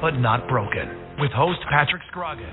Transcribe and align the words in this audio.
but 0.00 0.16
not 0.16 0.48
broken, 0.48 0.88
with 1.20 1.30
host 1.32 1.60
Patrick 1.68 2.00
Scroggins. 2.08 2.48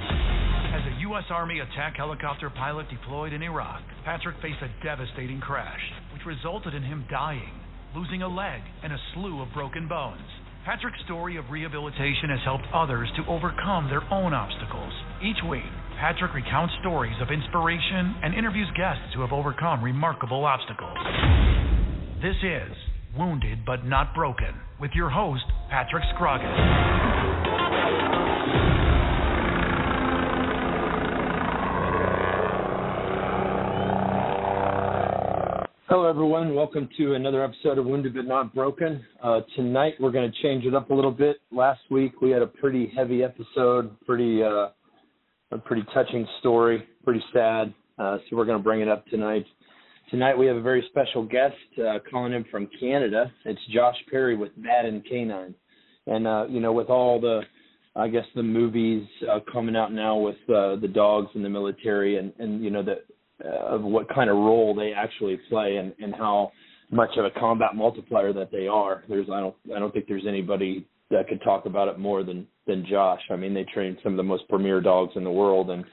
As 0.76 0.84
a 0.84 1.00
U.S. 1.08 1.24
Army 1.30 1.60
attack 1.60 1.96
helicopter 1.96 2.50
pilot 2.50 2.88
deployed 2.90 3.32
in 3.32 3.42
Iraq, 3.42 3.82
Patrick 4.04 4.36
faced 4.42 4.60
a 4.62 4.84
devastating 4.84 5.40
crash, 5.40 5.80
which 6.12 6.26
resulted 6.26 6.74
in 6.74 6.84
him 6.84 7.06
dying, 7.10 7.56
losing 7.96 8.22
a 8.22 8.28
leg, 8.28 8.60
and 8.84 8.92
a 8.92 8.98
slew 9.14 9.42
of 9.42 9.48
broken 9.54 9.88
bones. 9.88 10.28
Patrick's 10.66 11.00
story 11.06 11.38
of 11.38 11.50
rehabilitation 11.50 12.30
has 12.30 12.44
helped 12.44 12.66
others 12.74 13.08
to 13.16 13.32
overcome 13.32 13.88
their 13.88 14.04
own 14.12 14.34
obstacles. 14.34 14.92
Each 15.24 15.40
week, 15.50 15.72
Patrick 15.98 16.34
recounts 16.34 16.74
stories 16.82 17.16
of 17.22 17.32
inspiration 17.32 18.20
and 18.24 18.36
interviews 18.36 18.68
guests 18.76 19.16
who 19.16 19.22
have 19.22 19.32
overcome 19.32 19.82
remarkable 19.82 20.44
obstacles. 20.44 20.98
This 22.22 22.36
is 22.44 22.76
Wounded 23.18 23.64
But 23.66 23.86
Not 23.86 24.14
Broken 24.14 24.54
with 24.82 24.92
your 24.92 25.10
host, 25.10 25.46
Patrick 25.70 26.04
Scroggins. 26.14 27.27
Hello, 35.90 36.06
everyone. 36.06 36.54
Welcome 36.54 36.90
to 36.98 37.14
another 37.14 37.42
episode 37.42 37.78
of 37.78 37.86
Wounded 37.86 38.14
But 38.14 38.26
Not 38.26 38.54
Broken. 38.54 39.06
Uh, 39.24 39.40
tonight, 39.56 39.94
we're 40.02 40.12
going 40.12 40.30
to 40.30 40.42
change 40.42 40.66
it 40.66 40.76
up 40.76 40.90
a 40.90 40.94
little 40.94 41.14
bit. 41.14 41.38
Last 41.50 41.80
week, 41.90 42.22
we 42.22 42.30
had 42.30 42.42
a 42.42 42.48
pretty 42.48 42.92
heavy 42.94 43.24
episode, 43.24 43.98
pretty 44.06 44.44
uh, 44.44 44.68
a 45.52 45.58
pretty 45.64 45.84
touching 45.94 46.28
story, 46.42 46.86
pretty 47.06 47.24
sad. 47.32 47.74
Uh, 47.98 48.18
so 48.18 48.36
we're 48.36 48.44
going 48.44 48.58
to 48.58 48.64
bring 48.64 48.82
it 48.82 48.90
up 48.90 49.06
tonight. 49.06 49.46
Tonight, 50.12 50.38
we 50.38 50.46
have 50.46 50.58
a 50.58 50.62
very 50.62 50.86
special 50.90 51.24
guest 51.24 51.56
uh, 51.80 52.00
calling 52.12 52.34
in 52.34 52.44
from 52.52 52.68
Canada. 52.82 53.32
It's 53.46 53.62
Josh 53.74 53.96
Perry 54.12 54.36
with 54.36 54.52
Baden 54.62 55.04
Canine, 55.10 55.56
and 56.06 56.28
uh, 56.28 56.48
you 56.50 56.60
know, 56.60 56.74
with 56.74 56.90
all 56.90 57.22
the 57.22 57.44
I 57.96 58.10
guess 58.10 58.26
the 58.36 58.44
movies 58.44 59.08
uh, 59.32 59.40
coming 59.50 59.78
out 59.78 59.94
now 59.94 60.18
with 60.18 60.36
the 60.48 60.92
dogs 60.94 61.30
in 61.34 61.44
the 61.44 61.50
military 61.50 62.18
and 62.18 62.34
and 62.40 62.62
you 62.62 62.72
know 62.72 62.84
the 62.84 62.92
uh, 62.92 62.96
of 63.48 63.84
what 63.84 64.08
kind 64.14 64.30
of 64.30 64.36
role 64.36 64.76
they 64.76 64.94
actually 64.94 65.40
play 65.50 65.78
and, 65.78 65.94
and 66.00 66.14
how 66.16 66.52
much 66.92 67.10
of 67.18 67.26
a 67.26 67.32
combat 67.40 67.76
multiplier 67.76 68.34
that 68.34 68.52
they 68.52 68.68
are. 68.68 69.04
There's 69.10 69.28
I 69.30 69.40
don't 69.40 69.56
I 69.76 69.80
don't 69.80 69.94
think 69.94 70.08
there's 70.08 70.26
anybody 70.28 70.88
that 71.10 71.28
could 71.28 71.42
talk 71.42 71.66
about 71.66 71.88
it 71.88 72.00
more 72.00 72.24
than 72.24 72.48
than 72.66 72.86
Josh. 72.86 73.22
I 73.30 73.36
mean, 73.36 73.54
they 73.54 73.66
train 73.74 73.98
some 74.04 74.14
of 74.14 74.18
the 74.18 74.24
most 74.24 74.48
premier 74.50 74.82
dogs 74.82 75.14
in 75.16 75.24
the 75.24 75.32
world, 75.32 75.70
and 75.70 75.84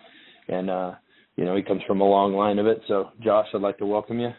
and 0.49 0.71
uh, 0.71 0.93
you 1.37 1.45
know 1.45 1.57
he 1.57 1.63
comes 1.63 1.83
from 1.87 2.01
a 2.01 2.05
long 2.05 2.35
line 2.35 2.59
of 2.59 2.67
it. 2.67 2.81
So, 2.89 3.11
Josh, 3.23 3.47
I'd 3.55 3.61
like 3.61 3.79
to 3.79 3.87
welcome 3.87 4.21
you. 4.21 4.31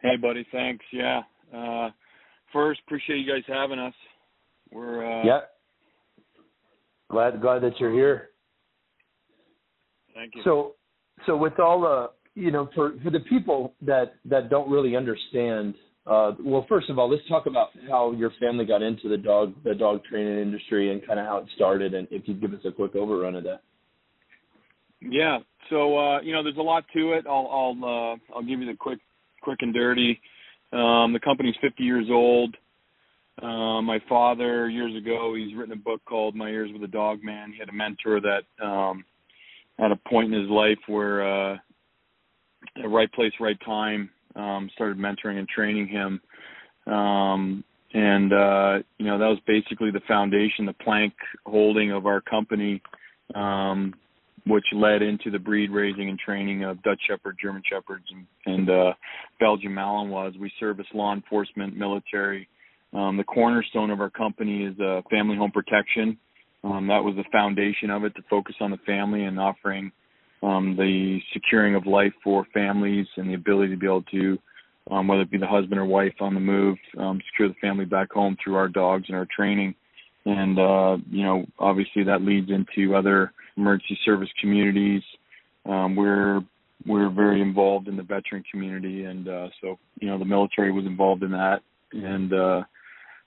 Hey, 0.00 0.16
buddy. 0.16 0.46
Thanks. 0.52 0.84
Yeah. 0.92 1.22
Uh, 1.54 1.90
first, 2.52 2.80
appreciate 2.86 3.18
you 3.18 3.32
guys 3.32 3.42
having 3.46 3.78
us. 3.78 3.94
We're 4.70 5.04
uh, 5.04 5.24
yeah. 5.24 5.40
Glad 7.10 7.40
glad 7.40 7.62
that 7.62 7.78
you're 7.80 7.92
here. 7.92 8.30
Thank 10.14 10.34
you. 10.34 10.42
So 10.44 10.74
so 11.26 11.36
with 11.36 11.58
all 11.58 11.80
the 11.80 12.10
you 12.34 12.50
know 12.50 12.68
for 12.74 12.92
for 13.02 13.10
the 13.10 13.20
people 13.20 13.74
that 13.82 14.14
that 14.24 14.48
don't 14.48 14.70
really 14.70 14.96
understand 14.96 15.74
uh, 16.06 16.32
well 16.42 16.64
first 16.68 16.88
of 16.88 16.98
all 16.98 17.10
let's 17.10 17.26
talk 17.28 17.46
about 17.46 17.68
how 17.88 18.12
your 18.12 18.30
family 18.40 18.64
got 18.64 18.82
into 18.82 19.08
the 19.08 19.16
dog 19.16 19.52
the 19.64 19.74
dog 19.74 20.02
training 20.04 20.40
industry 20.40 20.92
and 20.92 21.06
kind 21.06 21.18
of 21.18 21.26
how 21.26 21.38
it 21.38 21.46
started 21.54 21.94
and 21.94 22.06
if 22.10 22.26
you 22.26 22.34
give 22.34 22.52
us 22.52 22.60
a 22.64 22.72
quick 22.72 22.94
overrun 22.94 23.34
of 23.34 23.44
that. 23.44 23.62
Yeah. 25.00 25.38
So 25.70 25.98
uh 25.98 26.20
you 26.20 26.32
know 26.32 26.42
there's 26.42 26.56
a 26.56 26.62
lot 26.62 26.84
to 26.94 27.12
it. 27.12 27.26
I'll 27.26 27.48
i'll 27.50 27.84
uh 27.84 28.34
i'll 28.34 28.42
give 28.42 28.60
you 28.60 28.66
the 28.66 28.76
quick 28.78 29.00
quick 29.42 29.58
and 29.60 29.74
dirty. 29.74 30.20
Um 30.72 31.12
the 31.12 31.20
company's 31.22 31.56
50 31.60 31.82
years 31.82 32.06
old. 32.10 32.56
Uh, 33.40 33.80
my 33.82 34.00
father 34.08 34.68
years 34.68 34.96
ago 34.96 35.34
he's 35.36 35.56
written 35.56 35.72
a 35.72 35.76
book 35.76 36.00
called 36.04 36.34
my 36.34 36.50
years 36.50 36.70
with 36.72 36.82
a 36.82 36.92
dog 36.92 37.22
man. 37.22 37.52
He 37.52 37.58
had 37.58 37.68
a 37.68 37.72
mentor 37.72 38.20
that 38.20 38.64
um 38.64 39.04
at 39.78 39.92
a 39.92 39.96
point 40.08 40.32
in 40.32 40.40
his 40.40 40.50
life 40.50 40.78
where 40.86 41.52
uh 41.52 41.56
right 42.86 43.12
place 43.12 43.32
right 43.40 43.58
time 43.64 44.10
um 44.36 44.70
started 44.74 44.98
mentoring 44.98 45.38
and 45.38 45.48
training 45.48 45.86
him 45.86 46.20
um 46.92 47.64
and 47.94 48.32
uh 48.32 48.78
you 48.98 49.06
know 49.06 49.18
that 49.18 49.26
was 49.26 49.38
basically 49.46 49.90
the 49.90 50.00
foundation 50.06 50.66
the 50.66 50.72
plank 50.72 51.14
holding 51.46 51.92
of 51.92 52.06
our 52.06 52.20
company 52.20 52.82
um 53.34 53.94
which 54.48 54.64
led 54.72 55.02
into 55.02 55.30
the 55.30 55.38
breed 55.38 55.70
raising 55.70 56.08
and 56.08 56.18
training 56.18 56.64
of 56.64 56.82
Dutch 56.82 57.00
Shepherd, 57.06 57.36
German 57.40 57.62
Shepherds, 57.70 58.04
and, 58.10 58.26
and 58.46 58.70
uh, 58.70 58.92
Belgian 59.38 59.72
Malinois. 59.72 60.38
We 60.38 60.50
service 60.58 60.86
law 60.94 61.12
enforcement, 61.12 61.76
military. 61.76 62.48
Um, 62.94 63.16
the 63.16 63.24
cornerstone 63.24 63.90
of 63.90 64.00
our 64.00 64.10
company 64.10 64.64
is 64.64 64.78
uh, 64.80 65.02
family 65.10 65.36
home 65.36 65.50
protection, 65.50 66.16
um, 66.64 66.88
that 66.88 67.04
was 67.04 67.14
the 67.16 67.24
foundation 67.30 67.90
of 67.90 68.04
it 68.04 68.14
to 68.16 68.22
focus 68.28 68.56
on 68.60 68.70
the 68.70 68.78
family 68.78 69.24
and 69.24 69.38
offering 69.38 69.92
um, 70.42 70.76
the 70.76 71.18
securing 71.32 71.74
of 71.74 71.86
life 71.86 72.12
for 72.22 72.46
families 72.52 73.06
and 73.16 73.28
the 73.28 73.34
ability 73.34 73.72
to 73.72 73.78
be 73.78 73.86
able 73.86 74.02
to, 74.02 74.38
um, 74.90 75.08
whether 75.08 75.22
it 75.22 75.30
be 75.30 75.38
the 75.38 75.46
husband 75.46 75.80
or 75.80 75.84
wife 75.84 76.14
on 76.20 76.34
the 76.34 76.40
move, 76.40 76.76
um, 76.98 77.20
secure 77.30 77.48
the 77.48 77.54
family 77.60 77.84
back 77.84 78.12
home 78.12 78.36
through 78.42 78.56
our 78.56 78.68
dogs 78.68 79.04
and 79.08 79.16
our 79.16 79.26
training. 79.34 79.74
And 80.24 80.58
uh, 80.58 80.98
you 81.10 81.24
know, 81.24 81.46
obviously 81.58 82.04
that 82.04 82.22
leads 82.22 82.50
into 82.50 82.94
other 82.94 83.32
emergency 83.56 83.98
service 84.04 84.28
communities. 84.40 85.02
Um, 85.64 85.96
we're 85.96 86.40
we're 86.86 87.10
very 87.10 87.40
involved 87.40 87.88
in 87.88 87.96
the 87.96 88.02
veteran 88.02 88.44
community, 88.50 89.04
and 89.04 89.28
uh, 89.28 89.48
so 89.60 89.78
you 90.00 90.08
know 90.08 90.18
the 90.18 90.24
military 90.24 90.70
was 90.70 90.86
involved 90.86 91.22
in 91.22 91.32
that. 91.32 91.60
And 91.92 92.32
uh, 92.32 92.62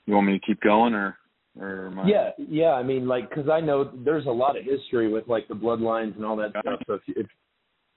you 0.06 0.14
want 0.14 0.28
me 0.28 0.40
to 0.40 0.46
keep 0.46 0.62
going, 0.62 0.94
or 0.94 1.18
I... 1.60 2.08
yeah 2.08 2.30
yeah 2.38 2.72
i 2.74 2.84
mean 2.84 3.08
like 3.08 3.30
because 3.30 3.50
i 3.50 3.60
know 3.60 3.92
there's 4.06 4.26
a 4.26 4.32
lot 4.32 4.58
of 4.58 4.64
history 4.64 5.12
with 5.12 5.28
like 5.28 5.48
the 5.48 5.54
bloodlines 5.54 6.16
and 6.16 6.26
all 6.26 6.38
that 6.38 6.52
stuff 6.52 6.80
so 6.88 6.94
if 6.94 7.02
you, 7.08 7.14
if, 7.18 7.26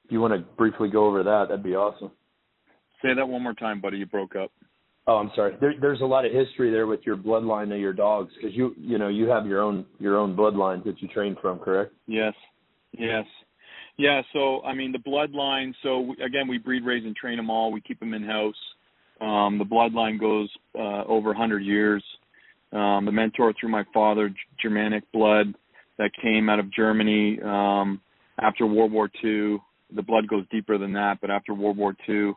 if 0.05 0.13
you 0.13 0.21
want 0.21 0.33
to 0.35 0.41
briefly 0.57 0.89
go 0.89 1.07
over 1.07 1.23
that 1.23 1.47
that'd 1.49 1.63
be 1.63 1.77
awesome. 1.77 2.11
Say 3.03 3.15
that 3.15 3.27
one 3.27 3.43
more 3.43 3.55
time 3.55 3.81
buddy 3.81 3.99
you 3.99 4.07
broke 4.07 4.35
up. 4.35 4.51
Oh 5.07 5.17
i'm 5.17 5.31
sorry. 5.37 5.57
There, 5.61 5.75
there's 5.81 6.01
a 6.01 6.07
lot 6.07 6.25
of 6.25 6.33
history 6.33 6.71
there 6.71 6.89
with 6.89 7.01
your 7.05 7.17
bloodline 7.17 7.73
of 7.73 7.79
your 7.79 7.93
dogs 7.93 8.33
because 8.37 8.57
you 8.57 8.75
you 8.77 8.99
know 8.99 9.09
you 9.09 9.29
have 9.29 9.47
your 9.47 9.61
own 9.61 9.87
your 10.01 10.19
own 10.19 10.35
bloodlines 10.35 10.85
that 10.85 11.01
you 11.01 11.09
train 11.09 11.37
from 11.41 11.61
correct? 11.61 11.93
Yes 12.07 12.35
yes. 12.99 13.25
Yeah 13.97 14.21
so 14.33 14.63
i 14.63 14.75
mean 14.75 14.91
the 14.91 14.99
bloodline 14.99 15.73
so 15.85 16.01
we, 16.01 16.17
again 16.25 16.49
we 16.49 16.59
breed 16.59 16.85
raise 16.85 17.05
and 17.05 17.15
train 17.15 17.37
them 17.37 17.51
all. 17.51 17.71
We 17.71 17.81
keep 17.81 18.01
them 18.01 18.15
in 18.15 18.25
house 18.25 18.55
um 19.21 19.59
the 19.59 19.65
bloodline 19.65 20.19
goes 20.19 20.51
uh 20.77 21.05
over 21.05 21.29
100 21.29 21.61
years 21.61 22.03
um, 22.75 23.05
the 23.05 23.13
mentor 23.13 23.55
through 23.59 23.71
my 23.71 23.85
father, 23.95 24.35
Germanic 24.61 25.05
blood 25.13 25.55
that 25.99 26.11
came 26.21 26.49
out 26.49 26.59
of 26.59 26.73
Germany 26.73 27.39
um, 27.43 28.01
after 28.41 28.67
World 28.67 28.93
War 28.93 29.09
II. 29.23 29.59
The 29.95 30.03
blood 30.03 30.27
goes 30.27 30.45
deeper 30.51 30.77
than 30.77 30.93
that, 30.95 31.19
but 31.21 31.31
after 31.31 31.55
World 31.55 31.77
War 31.77 31.95
II, 32.09 32.33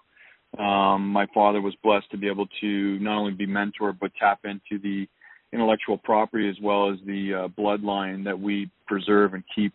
um, 0.59 1.07
my 1.07 1.25
father 1.33 1.59
was 1.59 1.75
blessed 1.83 2.09
to 2.11 2.17
be 2.17 2.27
able 2.27 2.47
to 2.61 2.99
not 2.99 3.17
only 3.17 3.33
be 3.33 3.47
mentored 3.47 3.97
but 3.99 4.11
tap 4.19 4.39
into 4.45 4.81
the 4.81 5.07
intellectual 5.53 5.97
property 5.97 6.49
as 6.49 6.55
well 6.61 6.91
as 6.91 6.97
the 7.05 7.33
uh, 7.33 7.47
bloodline 7.59 8.23
that 8.23 8.39
we 8.39 8.69
preserve 8.85 9.33
and 9.33 9.43
keep 9.55 9.73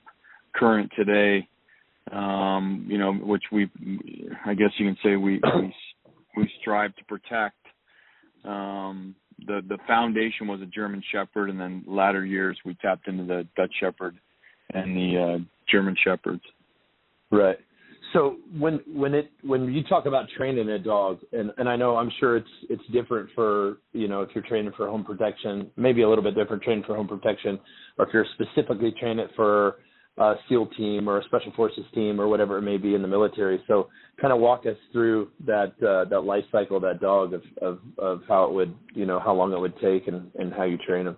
current 0.55 0.91
today. 0.97 1.47
Um, 2.11 2.87
you 2.89 2.99
know, 2.99 3.13
which 3.13 3.45
we, 3.53 3.71
I 4.45 4.55
guess 4.55 4.71
you 4.79 4.87
can 4.87 4.97
say 5.05 5.17
we 5.17 5.41
we, 5.57 5.75
we 6.37 6.51
strive 6.61 6.95
to 6.97 7.05
protect. 7.05 7.57
Um, 8.45 9.15
the 9.47 9.61
the 9.69 9.79
foundation 9.87 10.47
was 10.47 10.61
a 10.61 10.67
German 10.67 11.03
Shepherd, 11.13 11.51
and 11.51 11.61
then 11.61 11.85
latter 11.87 12.25
years 12.25 12.59
we 12.65 12.75
tapped 12.75 13.09
into 13.09 13.25
the 13.25 13.47
Dutch 13.57 13.73
Shepherd 13.81 14.17
and 14.75 14.97
the 14.97 15.19
uh, 15.19 15.45
German 15.71 15.97
Shepherds. 16.03 16.43
Right. 17.31 17.59
So 18.13 18.37
when 18.59 18.81
when 18.87 19.15
it 19.15 19.31
when 19.43 19.73
you 19.73 19.83
talk 19.85 20.07
about 20.07 20.29
training 20.37 20.69
a 20.69 20.79
dog, 20.79 21.21
and 21.33 21.51
and 21.57 21.69
I 21.69 21.77
know 21.77 21.97
I'm 21.97 22.11
sure 22.21 22.37
it's 22.37 22.49
it's 22.69 22.83
different 22.93 23.31
for 23.35 23.79
you 23.93 24.09
know 24.09 24.23
if 24.23 24.31
you're 24.35 24.45
training 24.45 24.73
for 24.77 24.87
home 24.89 25.05
protection, 25.05 25.71
maybe 25.77 26.03
a 26.03 26.09
little 26.09 26.25
bit 26.25 26.35
different 26.35 26.63
training 26.63 26.85
for 26.87 26.95
home 26.95 27.09
protection, 27.09 27.59
or 27.99 28.07
if 28.07 28.13
you're 28.13 28.27
specifically 28.35 28.93
training 29.01 29.25
it 29.25 29.31
for 29.35 29.77
a 30.19 30.35
SEAL 30.49 30.67
team 30.77 31.09
or 31.09 31.19
a 31.19 31.25
Special 31.25 31.53
Forces 31.57 31.85
team 31.95 32.21
or 32.21 32.29
whatever 32.29 32.59
it 32.59 32.63
may 32.63 32.77
be 32.77 32.95
in 32.95 33.03
the 33.03 33.09
military. 33.09 33.63
So 33.67 33.89
kind 34.21 34.33
of 34.33 34.41
walk 34.41 34.67
us 34.67 34.77
through 34.93 35.29
that 35.47 35.73
uh, 35.83 36.09
that 36.11 36.21
life 36.21 36.45
cycle 36.53 36.79
that 36.81 37.01
dog 37.01 37.33
of, 37.33 37.43
of 37.61 37.79
of 37.99 38.21
how 38.29 38.45
it 38.45 38.53
would 38.53 38.75
you 38.95 39.07
know 39.07 39.19
how 39.19 39.33
long 39.33 39.53
it 39.53 39.59
would 39.59 39.79
take 39.81 40.09
and 40.09 40.31
and 40.35 40.53
how 40.53 40.65
you 40.65 40.79
train 40.79 41.07
them. 41.07 41.17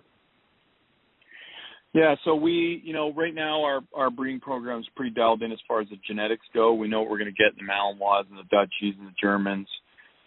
Yeah, 1.93 2.15
so 2.25 2.35
we, 2.35 2.81
you 2.83 2.91
know, 2.91 3.13
right 3.13 3.33
now 3.33 3.63
our 3.63 3.79
our 3.93 4.09
breeding 4.09 4.41
program 4.41 4.79
is 4.79 4.87
pretty 4.97 5.13
dialed 5.13 5.41
in 5.43 5.51
as 5.51 5.59
far 5.65 5.79
as 5.79 5.87
the 5.89 5.97
genetics 6.05 6.45
go. 6.53 6.73
We 6.73 6.89
know 6.89 7.01
what 7.01 7.09
we're 7.09 7.19
going 7.19 7.33
to 7.33 7.43
get 7.43 7.53
in 7.57 7.65
the 7.65 7.71
Malinois 7.71 8.29
and 8.29 8.37
the 8.37 8.43
Dutchies 8.51 8.95
and 8.99 9.07
the 9.07 9.13
Germans. 9.21 9.67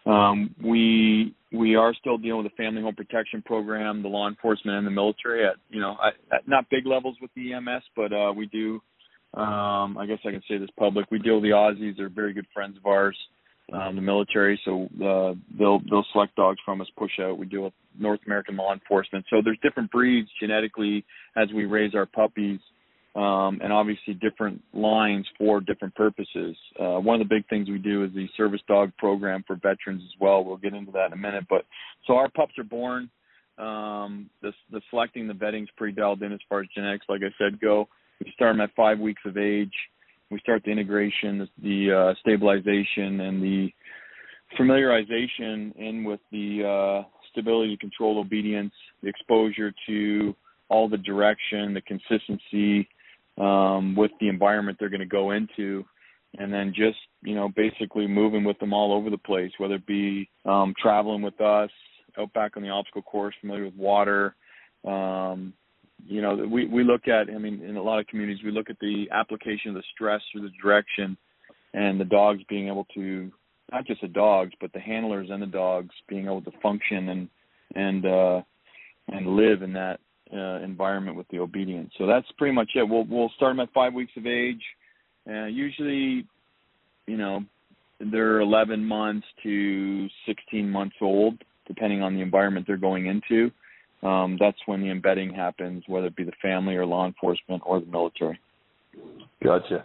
Um, 0.09 0.55
we 0.65 1.35
we 1.53 1.77
are 1.77 1.95
still 1.95 2.19
dealing 2.19 2.43
with 2.43 2.53
the 2.53 2.63
family 2.63 2.83
home 2.83 2.95
protection 2.95 3.43
program, 3.43 4.03
the 4.03 4.09
law 4.09 4.29
enforcement, 4.29 4.79
and 4.79 4.87
the 4.87 4.91
military 4.91 5.47
at 5.47 5.57
you 5.71 5.81
know 5.81 5.97
at, 6.05 6.15
at 6.35 6.49
not 6.49 6.69
big 6.71 6.87
levels 6.87 7.17
with 7.21 7.31
the 7.37 7.53
EMS, 7.53 7.85
but 7.95 8.13
uh, 8.13 8.33
we 8.33 8.47
do. 8.47 8.81
Um, 9.35 9.99
I 9.99 10.07
guess 10.07 10.19
I 10.27 10.31
can 10.31 10.43
say 10.49 10.57
this 10.59 10.71
public. 10.79 11.07
We 11.11 11.19
deal 11.19 11.35
with 11.35 11.45
the 11.45 11.51
Aussies; 11.51 11.97
they're 11.97 12.09
very 12.09 12.33
good 12.33 12.47
friends 12.55 12.77
of 12.79 12.87
ours. 12.87 13.17
um, 13.73 13.97
the 13.97 14.03
military, 14.03 14.59
so 14.65 14.85
uh, 15.05 15.35
they'll 15.59 15.81
they'll 15.91 16.07
select 16.13 16.35
dogs 16.37 16.59
from 16.65 16.81
us, 16.81 16.89
push 16.97 17.13
out. 17.21 17.39
We 17.39 17.47
deal 17.47 17.63
with 17.65 17.75
North 17.99 18.21
American 18.27 18.57
law 18.57 18.73
enforcement, 18.73 19.27
so 19.29 19.43
there's 19.45 19.59
different 19.63 19.91
breeds 19.91 20.29
genetically 20.41 21.05
as 21.37 21.49
we 21.55 21.67
raise 21.67 21.95
our 21.95 22.07
puppies, 22.07 22.61
um, 23.19 23.61
and 23.63 23.73
obviously 23.73 24.15
different 24.15 24.63
lines 24.73 25.27
for 25.37 25.61
different 25.61 25.95
purposes. 25.95 26.57
Uh, 26.79 26.99
one 26.99 27.21
of 27.21 27.29
the 27.29 27.35
big 27.35 27.49
things 27.49 27.69
we 27.69 27.79
do 27.79 28.05
is 28.05 28.13
the 28.15 28.29
service 28.37 28.61
dog 28.69 28.93
program 28.99 29.43
for 29.47 29.57
veterans 29.57 30.03
as 30.05 30.21
well. 30.21 30.45
We'll 30.45 30.57
get 30.57 30.75
into 30.75 30.93
that 30.93 31.07
in 31.07 31.13
a 31.15 31.17
minute, 31.17 31.45
but 31.49 31.65
so 32.07 32.15
our 32.15 32.29
pups 32.29 32.53
are 32.59 32.65
born. 32.65 33.11
Um, 33.59 34.31
the 34.41 34.53
the 34.71 34.81
selecting, 34.91 35.27
the 35.27 35.35
vetting's 35.35 35.71
pretty 35.77 35.95
dialed 35.95 36.23
in 36.23 36.33
as 36.33 36.39
far 36.49 36.61
as 36.61 36.69
genetics, 36.75 37.07
like 37.09 37.23
I 37.23 37.35
said, 37.39 37.61
go. 37.61 37.89
We 38.25 38.33
start 38.35 38.55
them 38.55 38.61
at 38.61 38.71
five 38.77 38.99
weeks 38.99 39.23
of 39.27 39.37
age 39.37 39.73
we 40.31 40.39
start 40.41 40.63
the 40.65 40.71
integration, 40.71 41.49
the, 41.63 41.93
uh, 41.93 42.15
stabilization, 42.21 43.21
and 43.21 43.43
the 43.43 43.73
familiarization 44.59 45.75
in 45.77 46.05
with 46.05 46.21
the 46.31 46.65
uh, 46.65 47.09
stability, 47.31 47.77
control, 47.79 48.19
obedience, 48.19 48.73
the 49.03 49.09
exposure 49.09 49.73
to 49.87 50.35
all 50.69 50.89
the 50.89 50.99
direction, 50.99 51.73
the 51.73 51.81
consistency 51.81 52.89
um, 53.39 53.95
with 53.97 54.11
the 54.21 54.29
environment 54.29 54.77
they're 54.79 54.89
going 54.89 55.01
to 55.01 55.07
go 55.07 55.33
into, 55.33 55.85
and 56.39 56.53
then 56.53 56.73
just 56.75 56.99
you 57.23 57.35
know 57.35 57.49
basically 57.55 58.07
moving 58.07 58.45
with 58.45 58.59
them 58.59 58.73
all 58.73 58.93
over 58.93 59.11
the 59.11 59.19
place, 59.19 59.53
whether 59.59 59.75
it 59.75 59.87
be 59.87 60.29
um, 60.45 60.75
traveling 60.81 61.23
with 61.23 61.41
us, 61.41 61.71
out 62.19 62.33
back 62.33 62.57
on 62.57 62.63
the 62.63 62.69
obstacle 62.69 63.03
course, 63.03 63.35
familiar 63.41 63.65
with 63.65 63.77
water, 63.77 64.35
um, 64.87 65.53
you 66.07 66.23
know 66.23 66.35
we 66.35 66.67
we 66.67 66.85
look 66.85 67.09
at 67.09 67.29
i 67.29 67.39
mean 67.39 67.63
in 67.63 67.77
a 67.77 67.83
lot 67.83 67.99
of 67.99 68.07
communities 68.07 68.43
we 68.45 68.51
look 68.51 68.71
at 68.71 68.79
the 68.81 69.07
application 69.13 69.71
of 69.71 69.75
the 69.75 69.83
stress 69.95 70.21
or 70.35 70.41
the 70.41 70.51
direction 70.63 71.17
and 71.75 72.01
the 72.01 72.05
dogs 72.05 72.41
being 72.49 72.69
able 72.69 72.87
to 72.95 73.31
not 73.73 73.87
just 73.87 74.01
the 74.01 74.09
dogs 74.09 74.53
but 74.61 74.73
the 74.73 74.81
handlers 74.81 75.29
and 75.31 75.43
the 75.43 75.47
dogs 75.47 75.95
being 76.09 76.27
able 76.27 76.43
to 76.43 76.53
function 76.63 77.09
and 77.09 77.29
and 77.75 78.07
uh 78.07 78.41
and 79.09 79.27
live 79.27 79.63
in 79.63 79.73
that 79.73 80.01
uh, 80.33 80.63
environment 80.63 81.17
with 81.17 81.29
the 81.29 81.39
obedience 81.39 81.91
so 81.99 82.07
that's 82.07 82.27
pretty 82.37 82.55
much 82.55 82.71
it 82.75 82.89
we'll 82.89 83.05
we'll 83.05 83.31
start 83.37 83.51
them 83.51 83.61
at 83.61 83.73
five 83.73 83.95
weeks 83.95 84.13
of 84.17 84.27
age 84.27 84.63
uh, 85.29 85.47
usually 85.47 86.27
you 87.07 87.17
know 87.17 87.43
they're 88.13 88.41
11 88.41 88.85
months 88.85 89.27
to 89.43 90.09
16 90.27 90.69
months 90.69 90.97
old 91.01 91.35
depending 91.67 92.03
on 92.03 92.15
the 92.15 92.21
environment 92.21 92.67
they're 92.67 92.77
going 92.77 93.07
into 93.07 93.51
um, 94.03 94.37
that's 94.39 94.59
when 94.67 94.81
the 94.81 94.91
embedding 94.91 95.33
happens, 95.33 95.83
whether 95.87 96.07
it 96.07 96.17
be 96.17 96.25
the 96.25 96.33
family 96.41 96.77
or 96.77 96.87
law 96.87 97.07
enforcement 97.07 97.63
or 97.67 97.81
the 97.81 97.87
military. 97.87 98.39
Gotcha. 99.43 99.85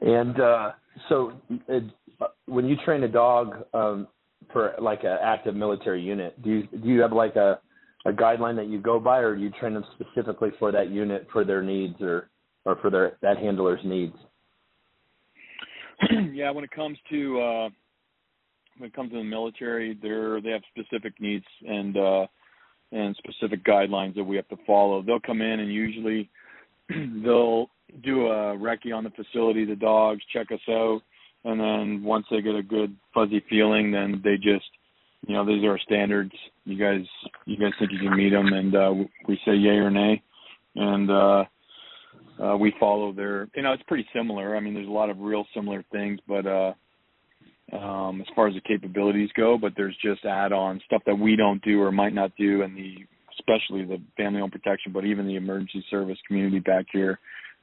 And 0.00 0.38
uh, 0.38 0.72
so, 1.08 1.32
uh, 1.72 2.26
when 2.46 2.66
you 2.66 2.76
train 2.84 3.02
a 3.04 3.08
dog 3.08 3.64
um, 3.72 4.06
for 4.52 4.74
like 4.80 5.04
an 5.04 5.16
active 5.22 5.54
military 5.54 6.02
unit, 6.02 6.40
do 6.42 6.50
you 6.50 6.68
do 6.78 6.88
you 6.88 7.00
have 7.00 7.12
like 7.12 7.36
a 7.36 7.58
a 8.04 8.12
guideline 8.12 8.56
that 8.56 8.68
you 8.68 8.80
go 8.80 9.00
by, 9.00 9.18
or 9.18 9.34
you 9.34 9.50
train 9.50 9.74
them 9.74 9.84
specifically 9.94 10.50
for 10.58 10.72
that 10.72 10.90
unit 10.90 11.26
for 11.32 11.44
their 11.44 11.62
needs 11.62 12.00
or 12.00 12.28
or 12.64 12.76
for 12.76 12.90
their 12.90 13.16
that 13.22 13.38
handler's 13.38 13.80
needs? 13.84 14.16
yeah, 16.32 16.50
when 16.50 16.64
it 16.64 16.70
comes 16.70 16.98
to 17.10 17.40
uh, 17.40 17.68
when 18.78 18.88
it 18.88 18.94
comes 18.94 19.10
to 19.12 19.18
the 19.18 19.24
military, 19.24 19.98
they're 20.02 20.40
they 20.40 20.50
have 20.50 20.62
specific 20.76 21.14
needs 21.20 21.46
and 21.66 21.96
uh, 21.96 22.26
and 22.92 23.16
specific 23.16 23.64
guidelines 23.64 24.14
that 24.14 24.24
we 24.24 24.36
have 24.36 24.48
to 24.48 24.58
follow. 24.66 25.02
They'll 25.02 25.20
come 25.20 25.42
in 25.42 25.60
and 25.60 25.72
usually 25.72 26.30
they'll 26.88 27.68
do 28.02 28.26
a 28.26 28.56
recce 28.56 28.94
on 28.94 29.04
the 29.04 29.10
facility, 29.10 29.64
the 29.64 29.76
dogs, 29.76 30.22
check 30.32 30.50
us 30.52 30.60
out, 30.68 31.00
and 31.44 31.60
then 31.60 32.02
once 32.02 32.26
they 32.30 32.40
get 32.40 32.54
a 32.54 32.62
good 32.62 32.96
fuzzy 33.12 33.44
feeling, 33.48 33.90
then 33.90 34.20
they 34.24 34.36
just, 34.36 34.64
you 35.26 35.34
know, 35.34 35.46
these 35.46 35.64
are 35.64 35.72
our 35.72 35.78
standards. 35.78 36.32
You 36.64 36.78
guys, 36.78 37.06
you 37.46 37.56
guys 37.56 37.72
think 37.78 37.92
you 37.92 37.98
can 37.98 38.16
meet 38.16 38.30
them, 38.30 38.52
and 38.52 38.74
uh, 38.74 38.92
we 39.28 39.38
say 39.44 39.54
yay 39.54 39.76
or 39.76 39.90
nay, 39.90 40.22
and 40.76 41.10
uh, 41.10 41.44
uh, 42.42 42.56
we 42.56 42.74
follow 42.78 43.12
their. 43.12 43.48
You 43.54 43.62
know, 43.62 43.72
it's 43.72 43.82
pretty 43.84 44.06
similar. 44.14 44.56
I 44.56 44.60
mean, 44.60 44.74
there's 44.74 44.88
a 44.88 44.90
lot 44.90 45.10
of 45.10 45.18
real 45.18 45.46
similar 45.54 45.84
things, 45.92 46.18
but 46.26 46.46
uh, 46.46 46.72
um, 47.76 48.20
as 48.20 48.26
far 48.34 48.48
as 48.48 48.54
the 48.54 48.60
capabilities 48.60 49.30
go, 49.36 49.56
but 49.58 49.72
there's 49.76 49.96
just 50.02 50.24
add-on 50.24 50.80
stuff 50.86 51.02
that 51.06 51.18
we 51.18 51.36
don't 51.36 51.62
do 51.62 51.80
or 51.80 51.92
might 51.92 52.14
not 52.14 52.32
do 52.36 52.62
and 52.62 52.76
the 52.76 52.96
especially 53.38 53.84
the 53.84 54.00
family-owned 54.16 54.52
protection, 54.52 54.92
but 54.92 55.04
even 55.04 55.26
the 55.26 55.34
emergency 55.34 55.84
service 55.90 56.18
community 56.26 56.60
back 56.60 56.86
here. 56.92 57.18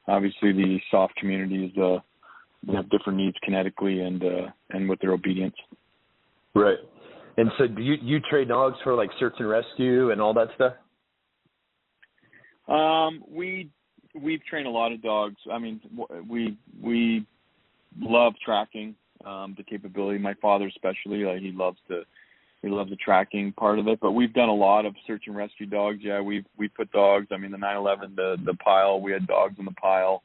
Obviously, 0.08 0.52
the 0.52 0.80
SOF 0.92 1.12
communities 1.18 1.72
uh, 1.78 2.00
they 2.68 2.74
have 2.74 2.90
different 2.90 3.18
needs 3.18 3.38
kinetically 3.48 4.06
and 4.06 4.24
uh, 4.24 4.52
and 4.72 4.90
with 4.90 5.00
their 5.00 5.13
obedience. 5.13 5.56
Right. 6.54 6.78
And 7.38 7.50
so, 7.57 7.68
do 7.68 7.81
you 7.81 7.95
you 8.01 8.19
trade 8.19 8.50
dogs 8.50 8.78
for 8.83 8.94
like 8.94 9.10
search 9.19 9.36
and 9.39 9.50
rescue 9.50 10.12
and 10.12 10.22
all 10.22 10.33
that 10.33 10.50
stuff? 10.56 10.74
Um, 12.68 13.24
we 13.30 13.69
we've 14.19 14.44
trained 14.45 14.68
a 14.68 14.72
lot 14.72 14.92
of 14.92 15.01
dogs. 15.01 15.38
I 15.51 15.60
mean, 15.60 15.81
we 16.30 16.57
we 16.81 17.25
love 18.00 18.33
tracking 18.44 18.95
um, 19.25 19.56
the 19.57 19.63
capability. 19.63 20.19
My 20.19 20.33
father 20.36 20.68
especially, 20.68 21.24
like 21.24 21.42
he 21.42 21.51
loves 21.51 21.78
to 21.88 22.04
he 22.62 22.69
loves 22.69 22.89
the 22.89 22.95
tracking 22.98 23.51
part 23.54 23.80
of 23.80 23.88
it. 23.88 24.00
But 24.00 24.12
we've 24.12 24.34
done 24.34 24.50
a 24.50 24.54
lot 24.54 24.86
of 24.86 24.94
search 25.07 25.24
and 25.27 25.36
rescue 25.36 25.66
dogs. 25.66 26.00
Yeah, 26.01 26.22
we've 26.22 26.45
we 26.57 26.68
put 26.68 26.92
dogs. 26.92 27.27
I 27.31 27.38
mean, 27.38 27.51
the 27.51 27.57
911, 27.57 28.16
the 28.16 28.38
the 28.45 28.54
pile, 28.56 29.01
we 29.01 29.12
had 29.12 29.27
dogs 29.27 29.56
in 29.57 29.66
the 29.66 29.72
pile. 29.72 30.24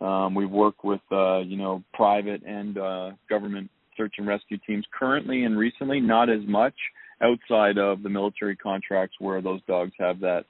Um, 0.00 0.34
we've 0.34 0.50
worked 0.50 0.84
with 0.84 1.00
uh, 1.10 1.38
you 1.38 1.56
know 1.56 1.82
private 1.94 2.42
and 2.44 2.78
uh, 2.78 3.10
government 3.28 3.70
search 3.96 4.14
and 4.18 4.26
rescue 4.26 4.58
teams 4.66 4.84
currently 4.96 5.44
and 5.44 5.56
recently, 5.58 6.00
not 6.00 6.30
as 6.30 6.40
much 6.46 6.74
outside 7.22 7.78
of 7.78 8.02
the 8.02 8.08
military 8.08 8.56
contracts 8.56 9.16
where 9.18 9.40
those 9.40 9.60
dogs 9.66 9.92
have 9.98 10.20
that 10.20 10.44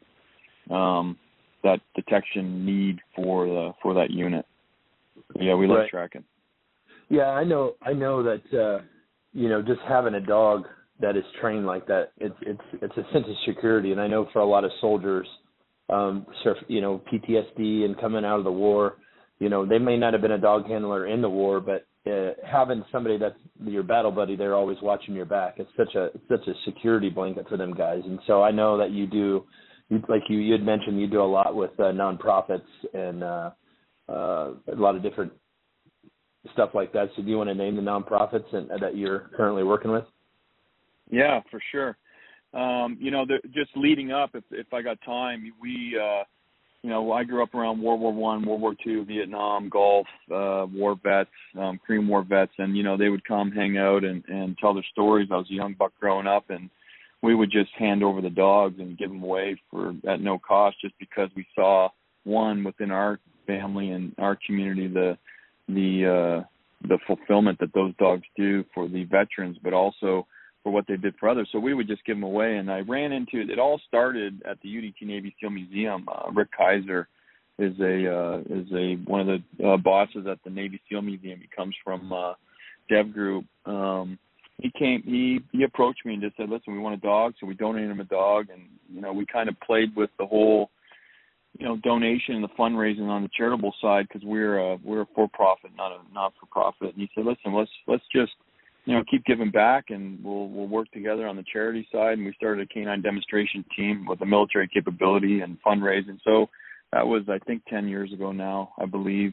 um, 0.75 1.17
that 1.63 1.81
detection 1.95 2.65
need 2.65 2.99
for 3.15 3.47
the 3.47 3.73
for 3.83 3.95
that 3.95 4.11
unit. 4.11 4.45
yeah, 5.39 5.55
we 5.55 5.67
love 5.67 5.79
right. 5.79 5.91
tracking. 5.91 6.25
Yeah, 7.09 7.31
I 7.31 7.45
know. 7.45 7.75
I 7.83 7.93
know 7.93 8.23
that 8.23 8.43
uh, 8.53 8.85
you 9.33 9.49
know 9.49 9.63
just 9.63 9.81
having 9.89 10.15
a 10.15 10.21
dog 10.21 10.65
that 11.01 11.17
is 11.17 11.25
trained 11.41 11.67
like 11.67 11.87
that, 11.87 12.13
it's 12.19 12.35
it's 12.43 12.61
it's 12.83 12.97
a 12.97 13.13
sense 13.13 13.27
of 13.29 13.37
security. 13.47 13.93
And 13.93 14.01
I 14.01 14.07
know 14.07 14.29
for 14.33 14.41
a 14.41 14.47
lot 14.47 14.65
of 14.65 14.71
soldiers, 14.81 15.27
um, 15.89 16.27
surf, 16.43 16.57
you 16.69 16.81
know, 16.81 17.03
PTSD 17.13 17.85
and 17.85 17.99
coming 18.01 18.25
out 18.25 18.39
of 18.39 18.45
the 18.45 18.53
war, 18.53 18.97
you 19.39 19.49
know, 19.49 19.67
they 19.67 19.79
may 19.79 19.97
not 19.97 20.15
have 20.15 20.23
been 20.23 20.33
a 20.33 20.39
dog 20.39 20.67
handler 20.67 21.07
in 21.07 21.21
the 21.21 21.29
war, 21.29 21.61
but 21.61 21.87
uh, 22.07 22.31
having 22.47 22.85
somebody 22.93 23.19
that's 23.19 23.39
your 23.65 23.83
battle 23.83 24.13
buddy, 24.13 24.37
they're 24.37 24.55
always 24.55 24.79
watching 24.83 25.15
your 25.15 25.25
back. 25.25 25.55
It's 25.59 25.71
such 25.77 25.95
a 25.95 26.11
such 26.29 26.47
a 26.47 26.53
security 26.65 27.11
blanket 27.11 27.49
for 27.49 27.57
them 27.57 27.75
guys. 27.75 28.03
And 28.05 28.19
so 28.27 28.43
I 28.43 28.51
know 28.51 28.79
that 28.79 28.91
you 28.91 29.07
do, 29.07 29.45
you, 29.89 30.03
like 30.09 30.23
you 30.29 30.39
you 30.39 30.53
had 30.53 30.63
mentioned, 30.63 31.01
you 31.01 31.07
do 31.07 31.23
a 31.23 31.25
lot 31.25 31.55
with 31.55 31.73
uh, 31.81 31.85
nonprofits 31.85 32.63
and 32.95 33.25
uh, 33.25 33.51
uh, 34.09 34.53
a 34.73 34.77
lot 34.77 34.95
of 34.95 35.03
different 35.03 35.33
stuff 36.53 36.71
like 36.75 36.93
that. 36.93 37.09
So 37.17 37.23
do 37.23 37.29
you 37.29 37.37
want 37.37 37.51
to 37.51 37.55
name 37.55 37.77
the 37.77 37.83
nonprofits 37.83 38.53
and, 38.55 38.71
uh, 38.71 38.79
that 38.79 38.97
you're 38.97 39.31
currently 39.37 39.65
working 39.65 39.91
with? 39.91 40.05
Yeah, 41.11 41.41
for 41.51 41.61
sure. 41.73 41.97
Um, 42.55 42.97
you 43.01 43.11
know, 43.11 43.27
just 43.53 43.71
leading 43.77 44.13
up, 44.13 44.31
if 44.35 44.45
if 44.51 44.73
I 44.73 44.81
got 44.83 44.99
time, 45.05 45.53
we, 45.61 45.99
uh, 46.01 46.23
you 46.87 46.93
know, 46.93 47.11
I 47.11 47.25
grew 47.25 47.43
up 47.43 47.53
around 47.53 47.83
World 47.83 48.01
War 48.01 48.13
One, 48.13 48.47
World 48.47 48.61
War 48.61 48.77
Two, 48.85 49.05
Vietnam, 49.05 49.69
Gulf, 49.69 50.07
uh, 50.31 50.67
war 50.73 50.95
vets, 51.03 51.29
um, 51.59 51.81
Korean 51.85 52.07
War 52.07 52.23
vets, 52.23 52.53
and 52.59 52.77
you 52.77 52.85
know 52.85 52.97
they 52.97 53.09
would 53.09 53.27
come 53.27 53.51
hang 53.51 53.77
out 53.77 54.05
and 54.05 54.23
and 54.29 54.57
tell 54.57 54.73
their 54.73 54.87
stories. 54.93 55.27
I 55.33 55.37
was 55.37 55.51
a 55.51 55.55
young 55.55 55.75
buck 55.77 55.91
growing 55.99 56.29
up, 56.29 56.49
and 56.49 56.71
we 57.25 57.35
would 57.35 57.51
just 57.51 57.73
hand 57.77 58.05
over 58.05 58.21
the 58.21 58.31
dogs 58.31 58.77
and 58.79 58.97
give 58.97 59.09
them 59.09 59.25
away 59.25 59.61
for 59.69 59.97
at 60.09 60.21
no 60.21 60.39
cost, 60.39 60.77
just 60.81 60.95
because 61.01 61.29
we 61.35 61.45
saw 61.57 61.89
one 62.23 62.63
within 62.63 62.93
our 62.93 63.19
family 63.49 63.91
and 63.91 64.15
our 64.19 64.39
community 64.47 64.87
the 64.87 65.19
the 65.67 66.07
uh, 66.07 66.45
the 66.87 66.99
fulfillment 67.05 67.59
that 67.59 67.75
those 67.75 67.97
dogs 67.97 68.23
do 68.37 68.65
for 68.73 68.87
the 68.87 69.03
veterans, 69.07 69.57
but 69.61 69.73
also 69.73 70.25
for 70.67 70.73
what 70.73 70.85
they 70.89 70.97
did 70.97 71.15
for 71.21 71.29
others. 71.29 71.49
So 71.53 71.61
we 71.61 71.75
would 71.75 71.87
just 71.87 72.05
give 72.05 72.17
them 72.17 72.25
away. 72.25 72.57
And 72.57 72.73
I 72.73 72.81
ran 72.81 73.13
into 73.13 73.41
it. 73.41 73.57
All 73.57 73.81
started 73.87 74.43
at 74.51 74.61
the 74.63 74.69
UDT 74.69 75.07
Navy 75.07 75.33
SEAL 75.41 75.51
Museum. 75.51 76.09
Uh, 76.09 76.29
Rick 76.33 76.49
Kaiser 76.59 77.07
is 77.57 77.79
a 77.79 78.13
uh, 78.13 78.39
is 78.51 78.67
a 78.75 78.97
one 79.09 79.21
of 79.21 79.29
the 79.29 79.65
uh, 79.65 79.77
bosses 79.77 80.27
at 80.29 80.43
the 80.43 80.51
Navy 80.51 80.81
SEAL 80.91 81.03
Museum. 81.03 81.39
He 81.39 81.49
comes 81.55 81.77
from 81.85 82.13
uh, 82.13 82.33
Dev 82.91 83.13
Group. 83.13 83.45
Um, 83.65 84.19
he 84.61 84.73
came. 84.77 85.05
He 85.05 85.39
he 85.57 85.63
approached 85.63 86.05
me 86.05 86.15
and 86.15 86.23
just 86.23 86.37
said, 86.37 86.51
"Listen, 86.51 86.73
we 86.73 86.81
want 86.81 86.97
a 86.97 87.07
dog." 87.07 87.35
So 87.39 87.47
we 87.47 87.55
donated 87.55 87.89
him 87.89 88.01
a 88.01 88.05
dog, 88.05 88.47
and 88.53 88.63
you 88.93 89.01
know 89.01 89.13
we 89.13 89.25
kind 89.25 89.49
of 89.49 89.55
played 89.61 89.95
with 89.95 90.11
the 90.19 90.27
whole 90.27 90.71
you 91.61 91.65
know 91.65 91.77
donation 91.85 92.35
and 92.35 92.43
the 92.43 92.49
fundraising 92.59 93.07
on 93.07 93.23
the 93.23 93.31
charitable 93.37 93.73
side 93.81 94.09
because 94.09 94.27
we're 94.27 94.59
a 94.59 94.79
we're 94.83 95.03
a 95.03 95.07
for 95.15 95.29
profit 95.33 95.71
not 95.77 95.93
a 95.93 95.99
not 96.13 96.33
for 96.41 96.47
profit 96.47 96.93
and 96.93 97.01
he 97.01 97.09
said 97.15 97.25
listen 97.25 97.55
let's 97.55 97.71
let's 97.87 98.05
just 98.13 98.33
you 98.87 98.95
know 98.95 99.05
keep 99.11 99.25
giving 99.25 99.51
back 99.51 99.87
and 99.91 100.23
we'll 100.25 100.49
we'll 100.49 100.69
work 100.69 100.91
together 100.93 101.27
on 101.27 101.37
the 101.37 101.45
charity 101.53 101.87
side 101.93 102.15
and 102.15 102.25
we 102.25 102.33
started 102.35 102.63
a 102.63 102.73
canine 102.73 103.03
demonstration 103.03 103.65
team 103.77 104.07
with 104.07 104.21
a 104.23 104.27
military 104.27 104.69
capability 104.69 105.41
and 105.41 105.59
fundraising 105.63 106.19
so 106.25 106.49
that 106.93 107.07
was 107.07 107.23
i 107.29 107.39
think 107.47 107.63
10 107.69 107.89
years 107.89 108.13
ago 108.13 108.33
now 108.33 108.73
i 108.81 108.87
believe 108.87 109.33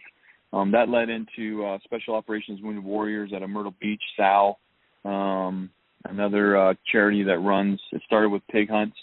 um 0.52 0.72
that 0.72 0.90
led 0.90 1.10
into 1.10 1.66
uh 1.66 1.78
special 1.84 2.16
operations 2.16 2.62
wounded 2.62 2.84
warriors 2.84 3.32
at 3.34 3.44
a 3.44 3.48
myrtle 3.48 3.76
beach 3.80 4.02
sal 4.18 4.60
um, 5.06 5.70
another 6.06 6.58
uh, 6.58 6.74
charity 6.92 7.24
that 7.24 7.40
runs. 7.40 7.80
It 7.92 8.02
started 8.06 8.30
with 8.30 8.42
pig 8.52 8.70
hunts, 8.70 8.98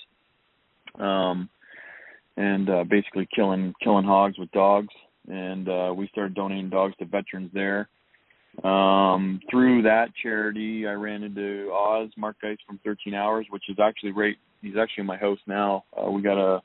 um, 0.99 1.49
and 2.37 2.69
uh, 2.69 2.85
basically 2.85 3.29
killing 3.35 3.75
killing 3.83 4.05
hogs 4.05 4.39
with 4.39 4.51
dogs. 4.53 4.95
And 5.29 5.69
uh, 5.69 5.93
we 5.95 6.09
started 6.09 6.35
donating 6.35 6.71
dogs 6.71 6.95
to 6.99 7.05
veterans 7.05 7.51
there. 7.53 7.89
Um, 8.65 9.41
through 9.51 9.83
that 9.83 10.09
charity, 10.23 10.87
I 10.87 10.93
ran 10.93 11.23
into 11.23 11.71
Oz 11.73 12.11
Mark 12.17 12.37
Geist 12.43 12.61
from 12.67 12.79
13 12.85 13.15
Hours, 13.15 13.47
which 13.51 13.65
is 13.69 13.79
actually 13.83 14.13
right. 14.13 14.37
He's 14.61 14.77
actually 14.79 15.05
my 15.05 15.17
host 15.17 15.43
now. 15.47 15.85
Uh, 15.97 16.11
we 16.11 16.21
got 16.21 16.39
a 16.39 16.61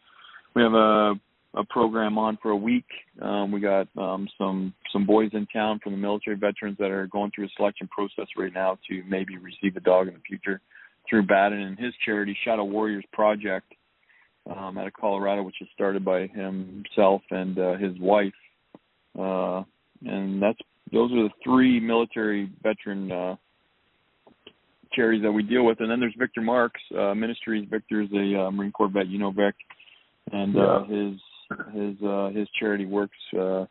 we 0.55 0.61
have 0.61 0.73
a 0.73 1.13
a 1.55 1.63
program 1.63 2.17
on 2.17 2.37
for 2.41 2.51
a 2.51 2.55
week. 2.55 2.85
Um, 3.21 3.51
we 3.51 3.61
got 3.61 3.87
um, 3.97 4.27
some 4.37 4.73
some 4.91 5.05
boys 5.05 5.29
in 5.33 5.47
town 5.47 5.79
from 5.81 5.93
the 5.93 5.97
military 5.97 6.35
veterans 6.35 6.77
that 6.79 6.91
are 6.91 7.07
going 7.07 7.31
through 7.33 7.45
a 7.45 7.49
selection 7.55 7.87
process 7.87 8.27
right 8.37 8.53
now 8.53 8.77
to 8.89 9.03
maybe 9.07 9.37
receive 9.37 9.77
a 9.77 9.79
dog 9.79 10.07
in 10.07 10.13
the 10.13 10.19
future 10.27 10.59
through 11.09 11.23
Baden 11.23 11.59
and 11.61 11.79
his 11.79 11.93
charity 12.03 12.37
Shadow 12.43 12.65
Warriors 12.65 13.05
Project 13.13 13.71
um, 14.49 14.77
out 14.77 14.87
of 14.87 14.93
Colorado, 14.93 15.43
which 15.43 15.61
is 15.61 15.67
started 15.73 16.03
by 16.03 16.27
himself 16.27 17.21
and 17.31 17.57
uh, 17.57 17.77
his 17.77 17.97
wife. 17.99 18.33
Uh, 19.17 19.63
and 20.05 20.41
that's 20.41 20.59
those 20.91 21.11
are 21.11 21.23
the 21.23 21.29
three 21.43 21.79
military 21.79 22.49
veteran 22.63 23.11
uh, 23.11 23.35
charities 24.93 25.23
that 25.23 25.31
we 25.31 25.43
deal 25.43 25.65
with. 25.65 25.79
And 25.79 25.89
then 25.89 25.99
there's 25.99 26.15
Victor 26.17 26.41
Marks 26.41 26.81
uh, 26.97 27.13
Ministries. 27.13 27.67
Victor's 27.69 28.09
a 28.13 28.43
uh, 28.43 28.51
Marine 28.51 28.71
Corps 28.71 28.89
vet, 28.89 29.07
you 29.07 29.19
know 29.19 29.31
Vic, 29.31 29.55
and 30.31 30.57
uh, 30.57 30.83
his 30.85 31.15
his 31.73 32.01
uh, 32.07 32.29
his 32.33 32.47
charity 32.59 32.85
works 32.85 33.17
uh, 33.37 33.65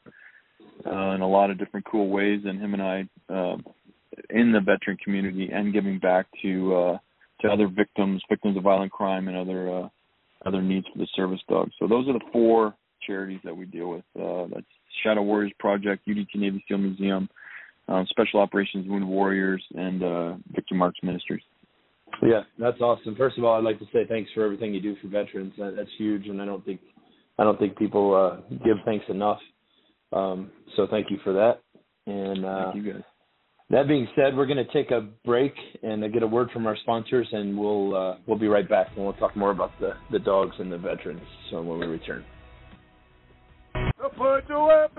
uh, 0.87 1.15
in 1.15 1.21
a 1.21 1.29
lot 1.29 1.51
of 1.51 1.59
different 1.59 1.87
cool 1.91 2.09
ways, 2.09 2.41
and 2.45 2.61
him 2.61 2.75
and 2.75 2.83
I 2.83 3.09
uh, 3.33 3.57
in 4.31 4.53
the 4.53 4.61
veteran 4.61 4.97
community 5.03 5.51
and 5.53 5.73
giving 5.73 5.99
back 5.99 6.27
to 6.43 6.75
uh, 6.75 6.99
to 7.41 7.49
other 7.49 7.69
victims, 7.69 8.23
victims 8.29 8.57
of 8.57 8.63
violent 8.63 8.93
crime, 8.93 9.29
and 9.29 9.37
other 9.37 9.71
uh, 9.71 9.89
other 10.47 10.63
needs 10.63 10.87
for 10.93 10.99
the 10.99 11.09
service 11.15 11.41
dogs. 11.49 11.73
So 11.79 11.87
those 11.87 12.09
are 12.09 12.13
the 12.13 12.25
four 12.33 12.75
charities 13.07 13.41
that 13.45 13.57
we 13.57 13.67
deal 13.67 13.89
with. 13.89 14.05
Uh, 14.19 14.47
that's 14.53 14.67
Shadow 15.03 15.23
Warriors 15.23 15.53
Project, 15.59 16.07
UDT 16.07 16.35
Navy 16.37 16.65
SEAL 16.69 16.79
Museum, 16.79 17.29
um, 17.89 18.07
Special 18.11 18.41
Operations 18.41 18.87
Wounded 18.89 19.09
Warriors, 19.09 19.63
and 19.75 20.03
uh, 20.03 20.35
Victor 20.55 20.75
Marks 20.75 20.99
Ministries. 21.03 21.43
Yeah, 22.23 22.43
that's 22.59 22.81
awesome. 22.81 23.17
First 23.17 23.39
of 23.39 23.45
all, 23.45 23.57
I'd 23.57 23.65
like 23.65 23.79
to 23.81 23.87
say 23.93 24.07
thanks 24.09 24.31
for 24.35 24.45
everything 24.45 24.73
you 24.73 24.81
do 24.81 24.97
for 25.03 25.09
veterans. 25.09 25.53
That, 25.59 25.75
that's 25.77 25.91
huge, 25.99 26.27
and 26.29 26.41
I 26.41 26.45
don't 26.45 26.65
think 26.65 26.81
I 27.39 27.45
don't 27.45 27.59
think 27.59 27.77
people 27.77 28.15
uh, 28.15 28.57
give 28.65 28.77
thanks 28.85 29.05
enough. 29.09 29.41
Um, 30.13 30.51
so 30.77 30.87
thank 30.91 31.11
you 31.11 31.19
for 31.25 31.33
that. 31.33 31.61
And 32.07 32.45
uh, 32.45 32.73
thank 32.73 32.85
you 32.85 32.93
guys. 32.93 33.03
That 33.71 33.89
being 33.89 34.07
said, 34.15 34.37
we're 34.37 34.47
going 34.47 34.65
to 34.65 34.73
take 34.73 34.91
a 34.91 35.09
break 35.25 35.55
and 35.83 36.13
get 36.13 36.23
a 36.23 36.27
word 36.27 36.51
from 36.53 36.67
our 36.67 36.77
sponsors, 36.77 37.27
and 37.33 37.59
we'll 37.59 37.97
uh, 37.97 38.17
we'll 38.27 38.39
be 38.39 38.49
right 38.49 38.69
back, 38.69 38.89
and 38.95 39.05
we'll 39.05 39.15
talk 39.15 39.37
more 39.37 39.51
about 39.51 39.73
the 39.81 39.95
the 40.13 40.19
dogs 40.19 40.55
and 40.59 40.71
the 40.71 40.79
veterans. 40.79 41.23
So 41.51 41.63
when 41.63 41.81
we 41.81 41.87
return. 41.87 42.25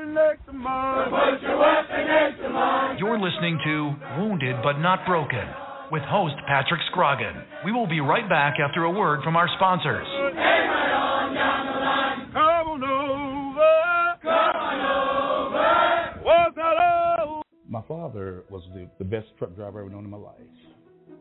Put 0.05 0.13
your 0.13 0.13
weapon 0.13 0.13
next 0.13 0.45
to 0.45 0.53
mine. 0.53 1.09
Put 1.09 1.41
your 1.41 1.57
weapon 1.57 2.07
next 2.07 2.41
to 2.41 2.49
mine. 2.49 2.97
You're 2.99 3.19
listening 3.19 3.59
to 3.65 3.95
Wounded 4.19 4.55
but 4.61 4.77
Not 4.79 5.05
Broken 5.07 5.47
with 5.91 6.03
host 6.03 6.35
Patrick 6.47 6.81
Scroggin. 6.93 7.43
We 7.63 7.71
will 7.71 7.87
be 7.87 7.99
right 8.01 8.27
back 8.29 8.55
after 8.59 8.83
a 8.83 8.91
word 8.91 9.21
from 9.23 9.35
our 9.35 9.47
sponsors. 9.55 10.05
My 17.67 17.81
father 17.87 18.43
was 18.49 18.63
the, 18.73 18.87
the 18.99 19.05
best 19.05 19.27
truck 19.37 19.55
driver 19.55 19.79
I've 19.79 19.87
ever 19.87 19.89
known 19.89 20.05
in 20.05 20.11
my 20.11 20.17
life. 20.17 20.39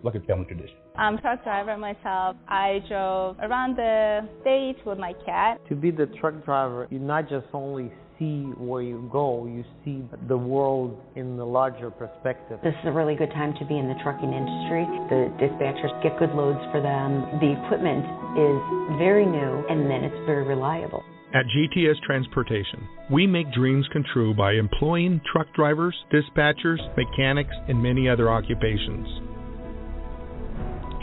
Like 0.04 0.16
a 0.16 0.20
family 0.20 0.44
tradition. 0.44 0.76
I'm 0.96 1.16
a 1.16 1.20
truck 1.22 1.42
driver 1.44 1.78
myself. 1.78 2.36
I 2.46 2.80
drove 2.88 3.38
around 3.40 3.76
the 3.76 4.28
state 4.42 4.76
with 4.84 4.98
my 4.98 5.14
cat. 5.24 5.58
To 5.70 5.74
be 5.74 5.90
the 5.90 6.06
truck 6.20 6.44
driver, 6.44 6.86
you 6.90 6.98
not 6.98 7.26
just 7.26 7.46
only 7.54 7.90
see 8.18 8.42
where 8.58 8.82
you 8.82 9.08
go, 9.10 9.46
you 9.46 9.64
see 9.82 10.04
the 10.28 10.36
world 10.36 11.00
in 11.16 11.38
the 11.38 11.44
larger 11.44 11.90
perspective. 11.90 12.60
This 12.62 12.74
is 12.82 12.86
a 12.86 12.92
really 12.92 13.16
good 13.16 13.30
time 13.30 13.54
to 13.58 13.64
be 13.64 13.78
in 13.78 13.88
the 13.88 13.96
trucking 14.02 14.32
industry. 14.32 14.84
The 15.08 15.32
dispatchers 15.40 16.02
get 16.02 16.18
good 16.18 16.30
loads 16.36 16.60
for 16.70 16.80
them. 16.80 17.24
The 17.40 17.56
equipment 17.64 18.04
is 18.36 18.98
very 18.98 19.24
new 19.24 19.64
and 19.70 19.90
then 19.90 20.04
it's 20.04 20.26
very 20.26 20.44
reliable. 20.44 21.02
At 21.34 21.46
GTS 21.46 21.96
Transportation, 22.06 22.86
we 23.10 23.26
make 23.26 23.50
dreams 23.52 23.88
come 23.92 24.04
true 24.12 24.34
by 24.34 24.52
employing 24.52 25.20
truck 25.32 25.48
drivers, 25.56 25.96
dispatchers, 26.12 26.78
mechanics, 26.96 27.56
and 27.66 27.82
many 27.82 28.08
other 28.08 28.30
occupations. 28.30 29.33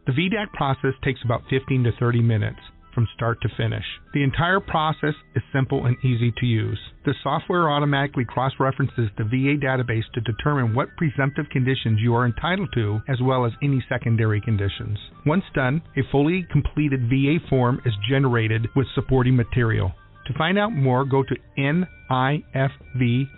The 0.06 0.14
VDAC 0.14 0.54
process 0.54 0.94
takes 1.04 1.20
about 1.26 1.44
15 1.50 1.84
to 1.84 1.92
30 2.00 2.22
minutes 2.22 2.60
from 2.98 3.08
start 3.14 3.40
to 3.42 3.50
finish. 3.56 3.84
The 4.16 4.24
entire 4.24 4.60
process 4.60 5.14
is 5.36 5.44
simple 5.54 5.86
and 5.86 5.96
easy 6.04 6.34
to 6.40 6.46
use. 6.48 6.80
The 7.06 7.14
software 7.22 7.70
automatically 7.70 8.26
cross 8.26 8.54
references 8.60 9.12
the 9.20 9.24
VA 9.24 9.64
database 9.64 10.12
to 10.16 10.22
determine 10.22 10.74
what 10.74 10.88
presumptive 10.98 11.46
conditions 11.52 12.00
you 12.02 12.16
are 12.16 12.26
entitled 12.26 12.70
to, 12.74 13.00
as 13.08 13.22
well 13.22 13.46
as 13.46 13.52
any 13.62 13.86
secondary 13.88 14.42
conditions. 14.42 14.98
Once 15.28 15.44
done, 15.54 15.84
a 15.96 16.02
fully 16.12 16.48
completed 16.52 17.02
VA 17.08 17.38
form 17.48 17.80
is 17.86 17.94
generated 18.10 18.66
with 18.76 18.88
supporting 18.96 19.36
material. 19.36 19.94
To 20.26 20.34
find 20.36 20.58
out 20.58 20.72
more, 20.74 21.06
go 21.06 21.22
to 21.22 21.36
nifv.org 21.60 23.30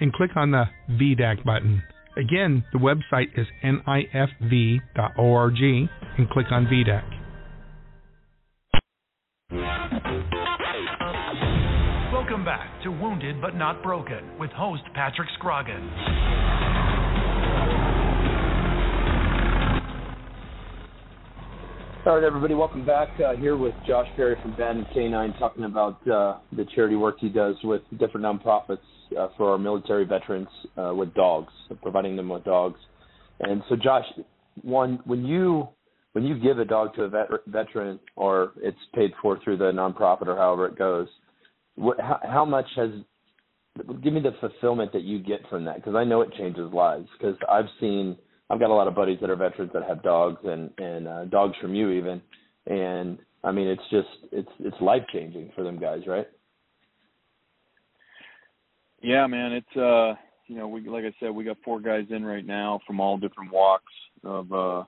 and 0.00 0.12
click 0.14 0.30
on 0.36 0.50
the 0.52 0.64
VDAC 0.92 1.44
button. 1.44 1.82
Again, 2.16 2.64
the 2.72 2.78
website 2.78 3.38
is 3.38 3.46
nifv.org 3.62 4.80
and 5.60 6.30
click 6.30 6.46
on 6.50 6.64
VDAC. 6.64 7.15
Welcome 12.12 12.44
back 12.44 12.82
to 12.82 12.90
Wounded 12.90 13.40
but 13.40 13.54
Not 13.54 13.82
Broken 13.82 14.38
with 14.38 14.50
host 14.50 14.82
Patrick 14.94 15.28
Scroggins. 15.38 15.90
All 22.04 22.14
right, 22.14 22.24
everybody, 22.24 22.54
welcome 22.54 22.84
back. 22.84 23.08
Uh, 23.20 23.36
here 23.36 23.56
with 23.56 23.74
Josh 23.86 24.08
Perry 24.16 24.36
from 24.42 24.52
Baden 24.56 24.86
K9 24.94 25.38
talking 25.38 25.64
about 25.64 26.08
uh, 26.08 26.38
the 26.52 26.64
charity 26.74 26.96
work 26.96 27.16
he 27.20 27.28
does 27.28 27.54
with 27.62 27.82
different 27.98 28.26
nonprofits 28.26 28.78
uh, 29.16 29.28
for 29.36 29.52
our 29.52 29.58
military 29.58 30.04
veterans 30.04 30.48
uh, 30.76 30.92
with 30.94 31.14
dogs, 31.14 31.52
providing 31.82 32.16
them 32.16 32.28
with 32.28 32.44
dogs. 32.44 32.80
And 33.40 33.62
so, 33.68 33.76
Josh, 33.76 34.04
one 34.62 35.00
when 35.04 35.24
you 35.24 35.68
when 36.16 36.24
you 36.24 36.38
give 36.38 36.58
a 36.58 36.64
dog 36.64 36.94
to 36.94 37.02
a 37.02 37.08
vet, 37.10 37.28
veteran 37.46 38.00
or 38.16 38.52
it's 38.62 38.78
paid 38.94 39.12
for 39.20 39.38
through 39.44 39.58
the 39.58 39.64
nonprofit 39.64 40.28
or 40.28 40.34
however 40.34 40.66
it 40.66 40.78
goes, 40.78 41.08
what, 41.74 42.00
how, 42.00 42.18
how 42.24 42.42
much 42.42 42.64
has 42.74 42.88
give 44.02 44.14
me 44.14 44.20
the 44.20 44.34
fulfillment 44.40 44.94
that 44.94 45.02
you 45.02 45.18
get 45.18 45.40
from 45.50 45.66
that 45.66 45.76
because 45.76 45.94
I 45.94 46.04
know 46.04 46.22
it 46.22 46.32
changes 46.38 46.72
lives 46.72 47.06
because 47.18 47.36
I've 47.50 47.66
seen 47.78 48.16
I've 48.48 48.58
got 48.58 48.70
a 48.70 48.74
lot 48.74 48.88
of 48.88 48.94
buddies 48.94 49.18
that 49.20 49.28
are 49.28 49.36
veterans 49.36 49.72
that 49.74 49.82
have 49.86 50.02
dogs 50.02 50.40
and 50.44 50.70
and 50.78 51.06
uh, 51.06 51.24
dogs 51.26 51.54
from 51.60 51.74
you 51.74 51.90
even 51.90 52.22
and 52.66 53.18
I 53.44 53.52
mean 53.52 53.66
it's 53.66 53.82
just 53.90 54.08
it's 54.32 54.48
it's 54.60 54.80
life 54.80 55.02
changing 55.12 55.52
for 55.54 55.64
them 55.64 55.78
guys 55.78 56.00
right? 56.06 56.28
Yeah 59.02 59.26
man 59.26 59.52
it's 59.52 59.76
uh 59.76 60.14
you 60.46 60.56
know 60.56 60.66
we 60.66 60.88
like 60.88 61.04
I 61.04 61.12
said 61.20 61.28
we 61.28 61.44
got 61.44 61.58
four 61.62 61.78
guys 61.78 62.06
in 62.08 62.24
right 62.24 62.46
now 62.46 62.80
from 62.86 63.00
all 63.00 63.18
different 63.18 63.52
walks 63.52 63.92
of 64.24 64.50
uh, 64.50 64.84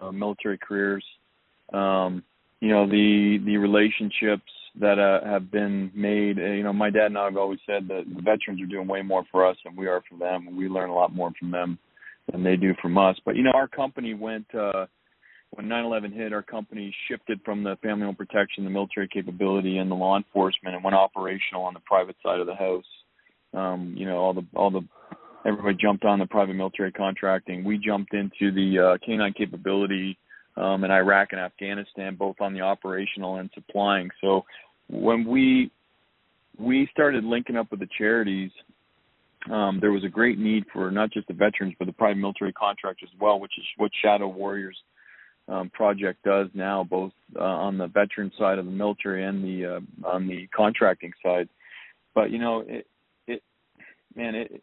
uh 0.00 0.12
military 0.12 0.58
careers 0.58 1.04
um 1.72 2.22
you 2.60 2.68
know 2.68 2.86
the 2.86 3.38
the 3.44 3.56
relationships 3.56 4.50
that 4.80 4.98
uh, 4.98 5.26
have 5.28 5.50
been 5.50 5.90
made. 5.94 6.38
Uh, 6.38 6.52
you 6.52 6.62
know, 6.62 6.72
my 6.72 6.90
dad 6.90 7.06
and 7.06 7.18
I 7.18 7.24
have 7.24 7.36
always 7.36 7.58
said 7.66 7.88
that 7.88 8.04
the 8.06 8.22
veterans 8.22 8.62
are 8.62 8.66
doing 8.66 8.88
way 8.88 9.02
more 9.02 9.24
for 9.30 9.46
us 9.46 9.56
than 9.64 9.76
we 9.76 9.86
are 9.86 10.02
for 10.08 10.18
them, 10.18 10.56
we 10.56 10.68
learn 10.68 10.90
a 10.90 10.94
lot 10.94 11.14
more 11.14 11.30
from 11.38 11.50
them 11.50 11.78
than 12.30 12.42
they 12.42 12.56
do 12.56 12.72
from 12.80 12.96
us. 12.96 13.16
But 13.24 13.36
you 13.36 13.42
know, 13.42 13.52
our 13.54 13.68
company 13.68 14.14
went 14.14 14.46
uh, 14.54 14.86
when 15.50 15.66
9/11 15.66 16.14
hit. 16.14 16.32
Our 16.32 16.42
company 16.42 16.94
shifted 17.08 17.40
from 17.44 17.62
the 17.62 17.76
family 17.82 18.06
home 18.06 18.14
protection, 18.14 18.64
the 18.64 18.70
military 18.70 19.08
capability, 19.08 19.78
and 19.78 19.90
the 19.90 19.94
law 19.94 20.16
enforcement, 20.16 20.74
and 20.74 20.84
went 20.84 20.96
operational 20.96 21.64
on 21.64 21.74
the 21.74 21.80
private 21.80 22.16
side 22.22 22.40
of 22.40 22.46
the 22.46 22.54
house. 22.54 22.84
Um, 23.54 23.94
you 23.96 24.06
know, 24.06 24.16
all 24.16 24.32
the 24.32 24.46
all 24.54 24.70
the 24.70 24.86
everybody 25.44 25.76
jumped 25.80 26.04
on 26.04 26.18
the 26.18 26.26
private 26.26 26.54
military 26.54 26.92
contracting. 26.92 27.64
We 27.64 27.78
jumped 27.78 28.14
into 28.14 28.52
the 28.52 28.78
uh, 28.78 28.98
canine 29.04 29.32
capability 29.32 30.18
um, 30.56 30.84
in 30.84 30.90
Iraq 30.90 31.28
and 31.32 31.40
Afghanistan, 31.40 32.14
both 32.14 32.36
on 32.40 32.52
the 32.52 32.60
operational 32.60 33.36
and 33.36 33.50
supplying. 33.54 34.10
So 34.20 34.44
when 34.88 35.26
we 35.26 35.70
we 36.58 36.88
started 36.92 37.24
linking 37.24 37.56
up 37.56 37.70
with 37.70 37.80
the 37.80 37.88
charities, 37.96 38.50
um, 39.50 39.78
there 39.80 39.90
was 39.90 40.04
a 40.04 40.08
great 40.08 40.38
need 40.38 40.64
for 40.72 40.90
not 40.90 41.10
just 41.10 41.26
the 41.26 41.34
veterans 41.34 41.74
but 41.78 41.86
the 41.86 41.92
private 41.92 42.18
military 42.18 42.52
contractors 42.52 43.08
as 43.12 43.20
well, 43.20 43.40
which 43.40 43.52
is 43.58 43.64
what 43.78 43.90
Shadow 44.02 44.28
Warriors 44.28 44.76
um, 45.48 45.70
project 45.70 46.22
does 46.24 46.48
now, 46.54 46.84
both 46.84 47.12
uh, 47.36 47.42
on 47.42 47.78
the 47.78 47.88
veteran 47.88 48.30
side 48.38 48.58
of 48.58 48.66
the 48.66 48.70
military 48.70 49.24
and 49.24 49.42
the 49.42 49.66
uh, 49.66 50.08
on 50.08 50.28
the 50.28 50.46
contracting 50.54 51.12
side. 51.22 51.48
But 52.14 52.30
you 52.30 52.38
know, 52.38 52.60
it, 52.66 52.86
it 53.26 53.42
man, 54.14 54.34
it 54.34 54.62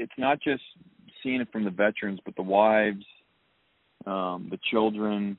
it's 0.00 0.12
not 0.18 0.40
just 0.42 0.62
seeing 1.22 1.40
it 1.40 1.52
from 1.52 1.64
the 1.64 1.70
veterans, 1.70 2.20
but 2.24 2.34
the 2.36 2.42
wives, 2.42 3.04
um, 4.06 4.48
the 4.50 4.58
children. 4.70 5.38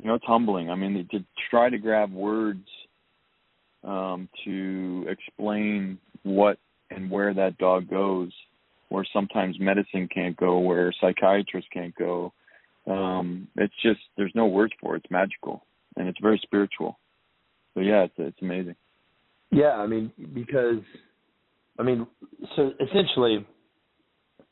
You 0.00 0.08
know, 0.08 0.14
it's 0.14 0.24
humbling. 0.24 0.70
I 0.70 0.74
mean, 0.74 1.06
to 1.12 1.24
try 1.50 1.70
to 1.70 1.78
grab 1.78 2.12
words 2.12 2.66
um, 3.82 4.28
to 4.44 5.06
explain 5.08 5.98
what 6.22 6.58
and 6.90 7.10
where 7.10 7.32
that 7.34 7.58
dog 7.58 7.88
goes, 7.88 8.32
where 8.88 9.06
sometimes 9.12 9.56
medicine 9.58 10.08
can't 10.12 10.36
go, 10.36 10.58
where 10.58 10.92
psychiatrists 11.00 11.70
can't 11.72 11.94
go. 11.96 12.32
Um, 12.86 13.48
it's 13.56 13.74
just 13.82 14.00
there's 14.16 14.32
no 14.34 14.46
words 14.46 14.72
for 14.80 14.94
it. 14.94 15.02
It's 15.04 15.10
magical 15.10 15.64
and 15.96 16.08
it's 16.08 16.18
very 16.20 16.40
spiritual. 16.42 16.98
So 17.74 17.80
yeah, 17.80 18.04
it's 18.04 18.14
it's 18.18 18.42
amazing. 18.42 18.76
Yeah, 19.50 19.72
I 19.72 19.86
mean 19.86 20.12
because 20.34 20.80
I 21.78 21.82
mean 21.82 22.06
so 22.56 22.72
essentially 22.80 23.46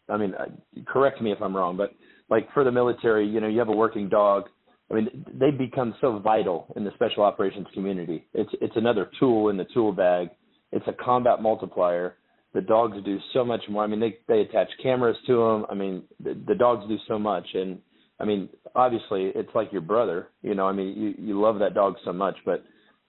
I 0.09 0.17
mean 0.17 0.35
uh, 0.35 0.47
correct 0.87 1.21
me 1.21 1.33
if 1.33 1.41
I'm 1.41 1.57
wrong, 1.57 1.77
but 1.77 1.93
like 2.33 2.53
for 2.55 2.65
the 2.65 2.73
military, 2.73 3.29
you 3.29 3.41
know, 3.41 3.49
you 3.49 3.59
have 3.59 3.69
a 3.69 3.77
working 3.77 4.09
dog. 4.09 4.45
I 4.91 4.95
mean, 4.95 5.25
they 5.33 5.51
become 5.51 5.95
so 6.01 6.19
vital 6.19 6.73
in 6.77 6.85
the 6.85 6.91
special 6.95 7.23
operations 7.23 7.67
community. 7.75 8.27
It's 8.35 8.51
it's 8.61 8.77
another 8.77 9.11
tool 9.21 9.51
in 9.51 9.57
the 9.57 9.67
tool 9.75 9.93
bag. 9.93 10.29
It's 10.73 10.87
a 10.89 10.93
combat 10.93 11.43
multiplier. 11.43 12.17
The 12.55 12.61
dogs 12.61 12.97
do 13.05 13.19
so 13.33 13.45
much 13.45 13.63
more. 13.69 13.85
I 13.85 13.87
mean, 13.87 14.01
they 14.01 14.19
they 14.29 14.41
attach 14.41 14.69
cameras 14.83 15.17
to 15.27 15.37
them. 15.37 15.67
I 15.71 15.75
mean, 15.75 16.05
the, 16.23 16.35
the 16.47 16.55
dogs 16.55 16.87
do 16.89 16.97
so 17.07 17.19
much, 17.19 17.47
and 17.55 17.79
I 18.19 18.25
mean, 18.25 18.49
obviously, 18.75 19.33
it's 19.35 19.55
like 19.55 19.73
your 19.73 19.81
brother. 19.83 20.29
You 20.43 20.55
know, 20.55 20.67
I 20.67 20.73
mean, 20.73 20.97
you 20.97 21.15
you 21.19 21.41
love 21.41 21.59
that 21.59 21.75
dog 21.75 21.97
so 22.05 22.13
much, 22.13 22.37
but 22.47 22.65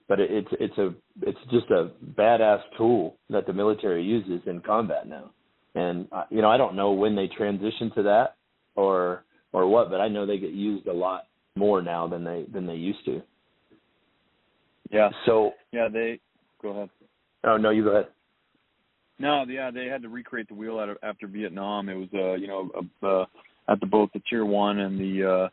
but 0.08 0.20
it, 0.20 0.30
it's 0.30 0.48
it's 0.60 0.78
a 0.78 0.94
it's 1.22 1.38
just 1.50 1.70
a 1.70 1.90
badass 2.18 2.60
tool 2.76 3.16
that 3.30 3.46
the 3.46 3.52
military 3.52 4.02
uses 4.02 4.40
in 4.46 4.60
combat 4.60 5.06
now. 5.06 5.30
And 5.74 6.08
uh, 6.12 6.24
you 6.30 6.42
know, 6.42 6.50
I 6.50 6.56
don't 6.56 6.76
know 6.76 6.92
when 6.92 7.16
they 7.16 7.26
transition 7.28 7.90
to 7.96 8.02
that 8.04 8.36
or 8.76 9.24
or 9.52 9.66
what, 9.66 9.90
but 9.90 10.00
I 10.00 10.08
know 10.08 10.26
they 10.26 10.38
get 10.38 10.52
used 10.52 10.86
a 10.86 10.92
lot 10.92 11.24
more 11.56 11.82
now 11.82 12.06
than 12.06 12.24
they 12.24 12.46
than 12.52 12.66
they 12.66 12.74
used 12.74 13.04
to. 13.06 13.22
Yeah. 14.90 15.10
So 15.26 15.52
yeah, 15.72 15.88
they 15.92 16.20
go 16.62 16.70
ahead. 16.70 16.90
Oh 17.44 17.56
no, 17.56 17.70
you 17.70 17.84
go 17.84 17.90
ahead. 17.90 18.06
No, 19.18 19.44
yeah, 19.48 19.70
they 19.70 19.86
had 19.86 20.02
to 20.02 20.08
recreate 20.08 20.48
the 20.48 20.54
wheel 20.54 20.80
of, 20.80 20.96
after 21.02 21.28
Vietnam. 21.28 21.88
It 21.88 21.94
was 21.94 22.08
uh, 22.14 22.34
you 22.34 22.48
know, 22.48 22.70
uh, 23.02 23.24
at 23.72 23.80
the 23.80 23.86
both 23.86 24.10
the 24.12 24.20
tier 24.28 24.44
1 24.44 24.78
and 24.78 24.98
the 24.98 25.28
uh 25.28 25.48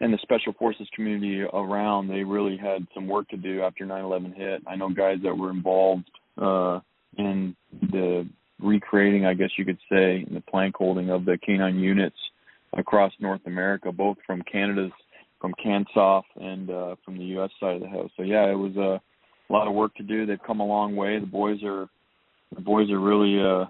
and 0.00 0.12
the 0.12 0.18
special 0.22 0.52
forces 0.54 0.88
community 0.94 1.42
around, 1.42 2.08
they 2.08 2.24
really 2.24 2.56
had 2.56 2.86
some 2.94 3.06
work 3.06 3.28
to 3.28 3.36
do 3.36 3.62
after 3.62 3.84
9/11 3.84 4.34
hit. 4.34 4.62
I 4.66 4.76
know 4.76 4.88
guys 4.88 5.18
that 5.22 5.36
were 5.36 5.50
involved 5.50 6.10
uh 6.40 6.80
in 7.16 7.54
the 7.90 8.28
recreating, 8.64 9.26
I 9.26 9.34
guess 9.34 9.50
you 9.56 9.64
could 9.64 9.78
say, 9.90 10.24
the 10.30 10.42
plank 10.48 10.76
holding 10.76 11.10
of 11.10 11.24
the 11.24 11.38
canine 11.38 11.78
units 11.78 12.16
across 12.76 13.12
North 13.20 13.42
America, 13.46 13.92
both 13.92 14.16
from 14.26 14.42
Canada's 14.42 14.92
from 15.40 15.54
CANSOF 15.62 16.22
and 16.36 16.70
uh, 16.70 16.96
from 17.04 17.18
the 17.18 17.24
U.S. 17.24 17.50
side 17.60 17.74
of 17.74 17.82
the 17.82 17.88
house. 17.88 18.10
So 18.16 18.22
yeah, 18.22 18.50
it 18.50 18.54
was 18.54 18.74
a, 18.76 18.98
a 19.00 19.52
lot 19.52 19.68
of 19.68 19.74
work 19.74 19.94
to 19.96 20.02
do. 20.02 20.24
They've 20.24 20.38
come 20.46 20.60
a 20.60 20.66
long 20.66 20.96
way. 20.96 21.20
The 21.20 21.26
boys 21.26 21.62
are 21.62 21.86
the 22.54 22.62
boys 22.62 22.90
are 22.90 22.98
really 22.98 23.38
uh, 23.40 23.66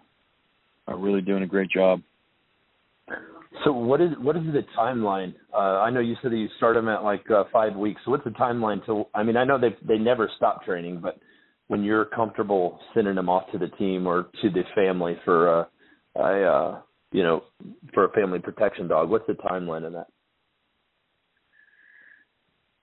are 0.87 0.99
really 0.99 1.21
doing 1.21 1.43
a 1.43 1.49
great 1.49 1.71
job. 1.71 2.01
So 3.65 3.73
what 3.73 4.01
is 4.01 4.11
what 4.21 4.37
is 4.37 4.45
the 4.45 4.65
timeline? 4.79 5.35
Uh, 5.53 5.81
I 5.81 5.91
know 5.91 6.01
you 6.01 6.15
said 6.23 6.31
that 6.31 6.37
you 6.37 6.49
start 6.59 6.77
them 6.77 6.89
at 6.89 7.03
like 7.03 7.29
uh, 7.31 7.45
five 7.53 7.75
weeks. 7.75 8.01
So 8.05 8.13
what's 8.13 8.25
the 8.25 8.31
timeline 8.31 8.85
to? 8.87 9.05
I 9.15 9.23
mean, 9.25 9.37
I 9.37 9.45
know 9.45 9.59
they 9.59 9.77
they 9.87 9.99
never 9.99 10.31
stop 10.37 10.65
training, 10.65 11.01
but 11.01 11.19
when 11.69 11.83
you're 11.83 12.05
comfortable 12.07 12.79
sending 12.93 13.15
them 13.15 13.29
off 13.29 13.51
to 13.53 13.59
the 13.59 13.69
team 13.69 14.07
or 14.07 14.29
to 14.43 14.51
the 14.51 14.63
family 14.75 15.17
for 15.25 15.61
uh, 15.61 15.65
a 16.17 16.43
uh, 16.43 16.81
you 17.13 17.23
know 17.23 17.45
for 17.93 18.05
a 18.05 18.13
family 18.13 18.39
protection 18.39 18.89
dog, 18.89 19.11
what's 19.11 19.27
the 19.27 19.35
timeline 19.35 19.87
of 19.87 19.93
that? 19.93 20.07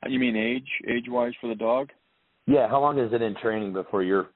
You 0.08 0.20
mean 0.20 0.36
age 0.36 0.67
age 0.89 1.06
wise 1.08 1.34
for 1.39 1.48
the 1.48 1.56
dog? 1.56 1.89
Yeah, 2.48 2.67
how 2.67 2.82
long 2.82 2.98
is 2.98 3.13
it 3.13 3.22
in 3.22 3.36
training 3.36 3.74
before 3.74 4.04
you're? 4.04 4.30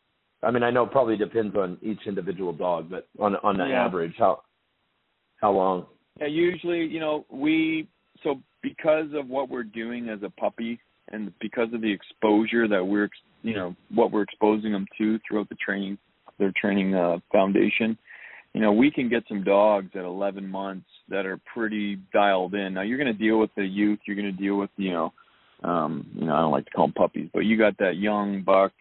I 0.43 0.51
mean, 0.51 0.61
I 0.61 0.69
know 0.69 0.83
it 0.83 0.91
probably 0.91 1.17
depends 1.17 1.55
on 1.55 1.77
each 1.81 2.01
individual 2.05 2.53
dog, 2.53 2.89
but 2.89 3.07
on 3.19 3.35
on 3.37 3.57
the 3.57 3.65
yeah. 3.65 3.85
average, 3.85 4.13
how 4.17 4.43
how 5.41 5.51
long? 5.51 5.87
Yeah, 6.19 6.27
usually, 6.27 6.85
you 6.85 6.99
know, 6.99 7.25
we 7.29 7.87
so 8.23 8.41
because 8.61 9.07
of 9.13 9.27
what 9.27 9.49
we're 9.49 9.63
doing 9.63 10.09
as 10.09 10.19
a 10.23 10.29
puppy, 10.29 10.79
and 11.11 11.33
because 11.41 11.73
of 11.73 11.81
the 11.81 11.91
exposure 11.91 12.67
that 12.67 12.85
we're 12.85 13.09
you 13.45 13.53
know 13.53 13.75
what 13.93 14.11
we're 14.11 14.23
exposing 14.23 14.71
them 14.71 14.87
to 14.97 15.19
throughout 15.19 15.47
the 15.49 15.55
training 15.55 15.97
their 16.39 16.51
training 16.59 16.95
uh, 16.95 17.17
foundation. 17.31 17.97
You 18.53 18.61
know 18.61 18.73
we 18.73 18.89
can 18.89 19.07
get 19.07 19.23
some 19.29 19.43
dogs 19.43 19.91
at 19.95 20.03
11 20.03 20.47
months 20.47 20.87
that 21.09 21.25
are 21.25 21.39
pretty 21.53 21.99
dialed 22.11 22.55
in. 22.55 22.73
Now 22.73 22.81
you're 22.81 22.97
going 22.97 23.13
to 23.13 23.13
deal 23.13 23.39
with 23.39 23.51
the 23.55 23.65
youth 23.65 23.99
you're 24.05 24.15
going 24.15 24.35
to 24.35 24.43
deal 24.43 24.55
with 24.55 24.71
you 24.77 24.91
know 24.91 25.13
um 25.63 26.07
you 26.15 26.25
know 26.25 26.33
I 26.33 26.41
don't 26.41 26.51
like 26.51 26.65
to 26.65 26.71
call 26.71 26.87
them 26.87 26.93
puppies 26.93 27.29
but 27.33 27.45
you 27.45 27.57
got 27.57 27.77
that 27.77 27.97
young 27.97 28.41
buck 28.41 28.73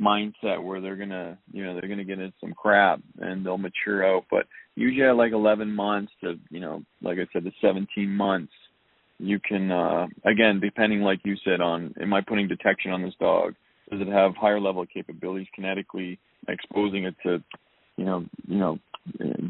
mindset 0.00 0.62
where 0.62 0.80
they're 0.80 0.96
going 0.96 1.10
to 1.10 1.36
you 1.52 1.64
know 1.64 1.74
they're 1.74 1.88
going 1.88 1.98
to 1.98 2.04
get 2.04 2.18
in 2.18 2.32
some 2.40 2.54
crap 2.54 3.00
and 3.18 3.44
they'll 3.44 3.58
mature 3.58 4.06
out. 4.06 4.24
But 4.30 4.46
usually 4.76 5.06
at 5.06 5.16
like 5.16 5.32
11 5.32 5.70
months 5.70 6.12
to 6.22 6.38
you 6.48 6.60
know 6.60 6.82
like 7.02 7.18
I 7.18 7.26
said 7.32 7.44
the 7.44 7.52
17 7.60 8.08
months 8.08 8.52
you 9.18 9.40
can 9.40 9.70
uh 9.70 10.06
again 10.24 10.60
depending 10.60 11.00
like 11.00 11.20
you 11.24 11.36
said 11.42 11.60
on 11.62 11.94
am 12.00 12.12
i 12.12 12.20
putting 12.20 12.46
detection 12.46 12.90
on 12.90 13.00
this 13.00 13.14
dog 13.18 13.54
does 13.90 14.00
it 14.00 14.08
have 14.08 14.34
higher 14.34 14.60
level 14.60 14.84
capabilities 14.86 15.46
kinetically 15.58 16.18
exposing 16.48 17.04
it 17.04 17.14
to 17.22 17.42
you 17.96 18.04
know 18.04 18.24
you 18.46 18.58
know 18.58 18.78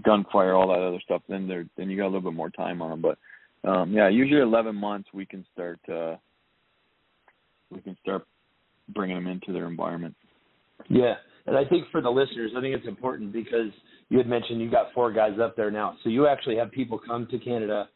gunfire 0.04 0.54
all 0.54 0.68
that 0.68 0.86
other 0.86 1.00
stuff 1.04 1.22
then 1.28 1.48
there 1.48 1.66
then 1.76 1.88
you 1.88 1.96
got 1.96 2.04
a 2.04 2.12
little 2.12 2.20
bit 2.20 2.34
more 2.34 2.50
time 2.50 2.82
on 2.82 2.90
them 2.90 3.02
but 3.02 3.68
um 3.68 3.92
yeah 3.92 4.08
usually 4.08 4.40
11 4.40 4.74
months 4.74 5.08
we 5.12 5.26
can 5.26 5.44
start 5.52 5.78
uh 5.92 6.16
we 7.70 7.80
can 7.80 7.96
start 8.02 8.26
bringing 8.90 9.16
them 9.16 9.26
into 9.26 9.52
their 9.52 9.66
environment. 9.66 10.14
Yeah. 10.88 11.14
And 11.46 11.56
i 11.56 11.64
think 11.64 11.86
for 11.90 12.00
the 12.00 12.10
listeners 12.10 12.52
i 12.56 12.60
think 12.60 12.74
it's 12.76 12.86
important 12.86 13.32
because 13.32 13.70
you 14.08 14.18
had 14.18 14.28
mentioned 14.28 14.60
you 14.60 14.70
got 14.70 14.92
four 14.94 15.12
guys 15.12 15.38
up 15.42 15.56
there 15.56 15.70
now. 15.70 15.96
So 16.04 16.10
you 16.10 16.26
actually 16.26 16.56
have 16.56 16.70
people 16.70 17.00
come 17.04 17.26
to 17.30 17.38
canada. 17.38 17.88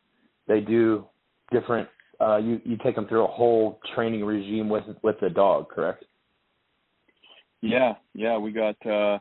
They 0.48 0.60
do 0.60 1.04
different 1.52 1.88
uh 2.20 2.38
you 2.38 2.60
you 2.64 2.76
take 2.82 2.94
them 2.96 3.06
through 3.06 3.24
a 3.24 3.30
whole 3.30 3.80
training 3.94 4.24
regime 4.24 4.68
with 4.68 4.84
with 5.02 5.16
the 5.20 5.30
dog 5.30 5.68
correct 5.68 6.04
yeah 7.60 7.94
yeah 8.14 8.36
we 8.38 8.52
got 8.52 8.76
uh 8.86 9.18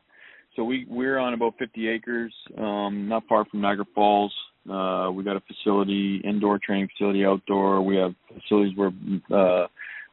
so 0.56 0.64
we 0.64 0.86
we're 0.90 1.18
on 1.18 1.34
about 1.34 1.54
50 1.60 1.88
acres 1.88 2.34
um 2.58 3.08
not 3.08 3.24
far 3.28 3.46
from 3.46 3.62
Niagara 3.62 3.86
Falls 3.94 4.34
uh 4.70 5.10
we 5.14 5.24
got 5.24 5.36
a 5.36 5.42
facility 5.42 6.22
indoor 6.24 6.60
training 6.60 6.90
facility 6.96 7.26
outdoor 7.26 7.82
we 7.82 7.96
have 7.96 8.14
facilities 8.34 8.76
where 8.78 8.92
uh 9.32 9.68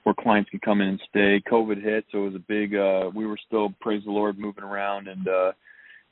where 0.07 0.15
clients 0.15 0.49
can 0.51 0.61
come 0.61 0.81
in 0.81 0.87
and 0.91 1.03
stay. 1.11 1.43
COVID 1.51 1.83
hit, 1.83 2.05
so 2.13 2.19
it 2.19 2.27
was 2.27 2.35
a 2.37 2.39
big. 2.39 2.77
uh 2.77 3.11
We 3.13 3.27
were 3.27 3.39
still, 3.45 3.75
praise 3.81 4.05
the 4.05 4.13
Lord, 4.13 4.39
moving 4.39 4.63
around 4.63 5.09
and 5.09 5.27
uh 5.27 5.53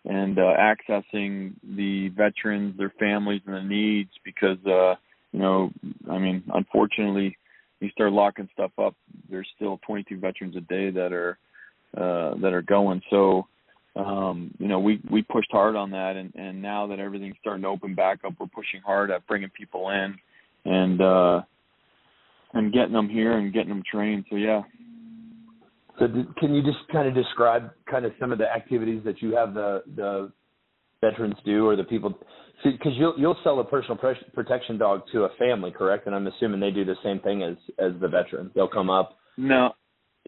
and 0.05 0.37
uh 0.37 0.55
accessing 0.59 1.53
the 1.63 2.09
veterans, 2.09 2.77
their 2.77 2.93
families, 2.99 3.43
and 3.47 3.55
their 3.55 3.63
needs 3.63 4.11
because 4.25 4.59
uh 4.67 4.97
you 5.31 5.39
know, 5.39 5.71
I 6.11 6.19
mean, 6.19 6.43
unfortunately, 6.53 7.39
you 7.79 7.89
start 7.91 8.11
locking 8.11 8.49
stuff 8.53 8.73
up. 8.79 8.97
There's 9.31 9.49
still 9.55 9.79
22 9.87 10.19
veterans 10.19 10.57
a 10.57 10.61
day 10.61 10.91
that 10.91 11.13
are 11.13 11.39
uh 11.97 12.35
that 12.41 12.53
are 12.53 12.63
going. 12.63 13.03
So 13.11 13.47
um, 13.97 14.53
you 14.59 14.67
know, 14.67 14.81
we 14.81 15.01
we 15.11 15.23
pushed 15.23 15.53
hard 15.53 15.77
on 15.77 15.91
that, 15.93 16.17
and 16.17 16.35
and 16.35 16.61
now 16.61 16.87
that 16.89 16.99
everything's 16.99 17.37
starting 17.41 17.63
to 17.63 17.69
open 17.69 17.95
back 17.95 18.21
up, 18.25 18.35
we're 18.41 18.47
pushing 18.47 18.81
hard 18.85 19.11
at 19.11 19.27
bringing 19.27 19.51
people 19.51 19.91
in, 19.91 20.17
and 20.65 21.01
uh, 21.01 21.43
and 22.55 22.73
getting 22.73 22.93
them 22.93 23.09
here 23.09 23.39
and 23.39 23.53
getting 23.53 23.69
them 23.69 23.83
trained. 23.89 24.25
So 24.31 24.37
yeah. 24.37 24.63
So 26.01 26.09
can 26.39 26.55
you 26.55 26.63
just 26.63 26.79
kind 26.91 27.07
of 27.07 27.15
describe 27.15 27.71
kind 27.89 28.05
of 28.05 28.13
some 28.19 28.33
of 28.33 28.39
the 28.39 28.53
activities 28.53 29.03
that 29.05 29.23
you 29.23 29.37
have 29.37 29.55
the 29.55 29.85
the 29.95 30.33
veterans 31.01 31.37
do 31.45 31.67
or 31.67 31.77
the 31.77 31.85
people 31.85 32.19
because 32.65 32.93
you'll 32.97 33.15
you'll 33.17 33.39
sell 33.45 33.61
a 33.61 33.65
personal 33.65 33.97
protection 34.35 34.77
dog 34.77 35.03
to 35.13 35.25
a 35.25 35.29
family, 35.39 35.71
correct? 35.71 36.07
And 36.07 36.17
I'm 36.17 36.27
assuming 36.27 36.59
they 36.59 36.73
do 36.73 36.85
the 36.85 36.97
same 37.05 37.21
thing 37.21 37.45
as 37.45 37.55
as 37.79 37.93
the 38.01 38.09
veteran. 38.09 38.51
They'll 38.57 38.67
come 38.67 38.91
up. 38.91 39.19
No, 39.37 39.71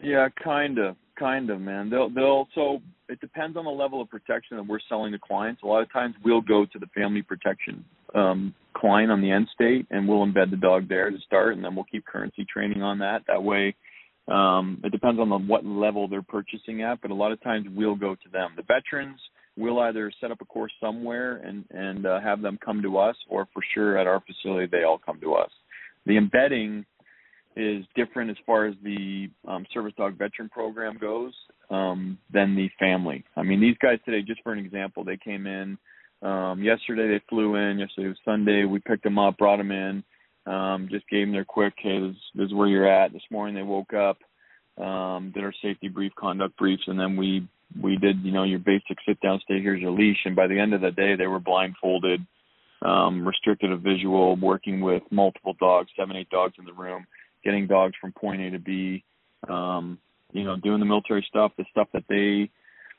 yeah, 0.03 0.29
kind 0.43 0.79
of, 0.79 0.97
kind 1.19 1.51
of, 1.51 1.61
man. 1.61 1.91
They'll 1.91 2.09
they'll 2.11 2.49
so 2.55 2.81
it 3.09 3.21
depends 3.21 3.57
on 3.57 3.65
the 3.65 3.71
level 3.71 4.01
of 4.01 4.11
protection 4.11 4.57
that 4.57 4.67
we're 4.67 4.81
selling 4.89 5.13
to 5.13 5.19
clients. 5.19 5.63
A 5.63 5.67
lot 5.67 5.83
of 5.83 5.93
times 5.93 6.15
we'll 6.25 6.41
go 6.41 6.65
to 6.65 6.79
the 6.79 6.87
family 6.95 7.23
protection 7.23 7.85
um, 8.15 8.55
client 8.77 9.11
on 9.11 9.21
the 9.21 9.31
end 9.31 9.49
state 9.55 9.87
and 9.91 10.09
we'll 10.09 10.27
embed 10.27 10.51
the 10.51 10.57
dog 10.57 10.89
there 10.89 11.11
to 11.11 11.19
start, 11.21 11.55
and 11.55 11.65
then 11.65 11.75
we'll 11.75 11.85
keep 11.85 12.05
currency 12.07 12.47
training 12.53 12.83
on 12.83 12.99
that. 12.99 13.23
That 13.29 13.43
way, 13.43 13.75
um, 14.29 14.81
it 14.85 14.91
depends 14.91 15.21
on 15.21 15.29
the, 15.29 15.39
what 15.39 15.65
level 15.65 16.09
they're 16.09 16.23
purchasing 16.23 16.83
at, 16.83 17.01
but 17.01 17.11
a 17.11 17.15
lot 17.15 17.33
of 17.33 17.43
times 17.43 17.67
we'll 17.75 17.95
go 17.95 18.15
to 18.15 18.29
them. 18.33 18.51
The 18.57 18.63
veterans 18.63 19.21
we'll 19.57 19.81
either 19.81 20.13
set 20.21 20.31
up 20.31 20.41
a 20.41 20.45
course 20.45 20.73
somewhere 20.81 21.37
and 21.37 21.65
and 21.71 22.07
uh, 22.07 22.21
have 22.21 22.43
them 22.43 22.59
come 22.65 22.83
to 22.83 22.99
us, 22.99 23.17
or 23.29 23.47
for 23.53 23.63
sure 23.75 23.99
at 23.99 24.07
our 24.07 24.23
facility 24.27 24.69
they 24.71 24.85
all 24.85 24.99
come 24.99 25.21
to 25.21 25.35
us. 25.35 25.51
The 26.05 26.17
embedding 26.17 26.85
is 27.57 27.85
different 27.97 28.31
as 28.31 28.37
far 28.45 28.67
as 28.67 28.75
the 28.85 29.29
um, 29.49 29.67
service 29.73 29.95
dog 29.97 30.19
veteran 30.19 30.49
program 30.51 30.99
goes 31.01 31.33
um, 31.71 32.19
than 32.33 32.55
the 32.55 32.69
family. 32.79 33.25
I 33.35 33.43
mean, 33.43 33.61
these 33.61 33.77
guys 33.81 33.99
today, 34.05 34.23
just 34.23 34.43
for 34.43 34.53
an 34.53 34.65
example, 34.65 35.05
they 35.05 35.17
came 35.17 35.47
in 35.47 35.79
um, 36.23 36.63
yesterday. 36.63 37.09
They 37.09 37.25
flew 37.29 37.57
in. 37.57 37.79
Yesterday 37.79 38.09
was 38.09 38.19
Sunday. 38.25 38.65
We 38.65 38.79
picked 38.81 39.05
them 39.05 39.19
up, 39.19 39.39
brought 39.39 39.57
them 39.57 39.73
in, 39.73 40.05
um, 40.47 40.89
just 40.91 41.09
gave 41.09 41.27
them 41.27 41.33
their 41.33 41.47
quick, 41.47 41.75
hey, 41.79 41.99
this, 42.01 42.17
this 42.35 42.47
is 42.47 42.55
where 42.55 42.69
you're 42.69 42.89
at. 42.89 43.13
This 43.13 43.23
morning 43.31 43.55
they 43.55 43.63
woke 43.63 43.95
up, 43.95 44.19
um, 44.83 45.33
did 45.35 45.43
our 45.43 45.55
safety 45.63 45.89
brief, 45.89 46.13
conduct 46.19 46.57
briefs, 46.59 46.85
and 46.87 47.01
then 47.01 47.17
we 47.17 47.49
we 47.83 47.97
did, 47.97 48.21
you 48.23 48.31
know, 48.31 48.45
your 48.45 48.61
basic 48.61 48.97
sit 49.07 49.21
down, 49.21 49.41
stay 49.43 49.61
here's 49.61 49.81
your 49.81 49.91
leash. 49.91 50.19
And 50.25 50.37
by 50.37 50.47
the 50.47 50.59
end 50.59 50.73
of 50.73 50.83
the 50.83 50.93
day, 50.93 51.17
they 51.17 51.27
were 51.27 51.41
blindfolded, 51.41 52.25
um, 52.81 53.27
restricted 53.27 53.73
a 53.73 53.77
visual, 53.77 54.37
working 54.37 54.81
with 54.81 55.03
multiple 55.11 55.57
dogs, 55.59 55.91
seven, 55.99 56.15
eight 56.15 56.31
dogs 56.31 56.55
in 56.61 56.65
the 56.65 56.73
room 56.73 57.07
getting 57.45 57.67
dogs 57.67 57.95
from 58.01 58.13
point 58.13 58.41
A 58.43 58.51
to 58.51 58.59
B, 58.59 59.05
um, 59.49 59.99
you 60.33 60.45
know, 60.45 60.57
doing 60.57 60.81
the 60.81 60.87
military 60.87 61.25
stuff, 61.29 61.53
the 61.57 61.65
stuff 61.71 61.89
that 61.93 62.05
they, 62.09 62.51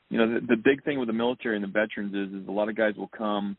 you 0.09 0.17
know, 0.17 0.39
the, 0.39 0.45
the 0.47 0.55
big 0.55 0.83
thing 0.83 0.99
with 0.99 1.07
the 1.07 1.13
military 1.13 1.55
and 1.55 1.63
the 1.63 1.67
veterans 1.67 2.13
is, 2.13 2.41
is 2.41 2.47
a 2.47 2.51
lot 2.51 2.69
of 2.69 2.75
guys 2.75 2.95
will 2.95 3.11
come, 3.15 3.57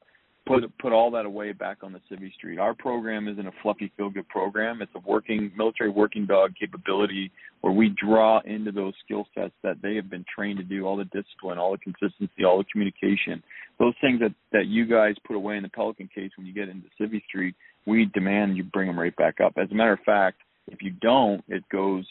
put 0.48 0.78
put 0.78 0.92
all 0.92 1.10
that 1.10 1.26
away 1.26 1.52
back 1.52 1.78
on 1.82 1.92
the 1.92 2.00
civvy 2.10 2.32
street. 2.32 2.58
Our 2.58 2.74
program 2.74 3.28
isn't 3.28 3.46
a 3.46 3.52
fluffy 3.62 3.92
feel 3.96 4.10
good 4.10 4.28
program. 4.28 4.80
It's 4.80 4.90
a 4.94 5.00
working 5.06 5.52
military 5.56 5.90
working 5.90 6.26
dog 6.26 6.54
capability 6.58 7.30
where 7.60 7.72
we 7.72 7.94
draw 8.02 8.40
into 8.44 8.72
those 8.72 8.94
skill 9.04 9.26
sets 9.34 9.52
that 9.62 9.76
they 9.82 9.94
have 9.96 10.08
been 10.08 10.24
trained 10.34 10.58
to 10.58 10.64
do, 10.64 10.86
all 10.86 10.96
the 10.96 11.04
discipline, 11.04 11.58
all 11.58 11.72
the 11.72 11.78
consistency, 11.78 12.44
all 12.44 12.58
the 12.58 12.64
communication, 12.72 13.42
those 13.78 13.94
things 14.00 14.20
that 14.20 14.34
that 14.52 14.66
you 14.66 14.86
guys 14.86 15.14
put 15.26 15.36
away 15.36 15.56
in 15.56 15.62
the 15.62 15.68
Pelican 15.68 16.08
case 16.12 16.30
when 16.36 16.46
you 16.46 16.54
get 16.54 16.68
into 16.68 16.88
civvy 17.00 17.22
street. 17.24 17.54
We 17.86 18.06
demand 18.14 18.56
you 18.56 18.64
bring 18.64 18.86
them 18.86 18.98
right 18.98 19.16
back 19.16 19.40
up. 19.44 19.52
As 19.56 19.70
a 19.70 19.74
matter 19.74 19.92
of 19.92 20.00
fact, 20.00 20.38
if 20.68 20.82
you 20.82 20.90
don't, 20.90 21.42
it 21.48 21.64
goes, 21.70 22.06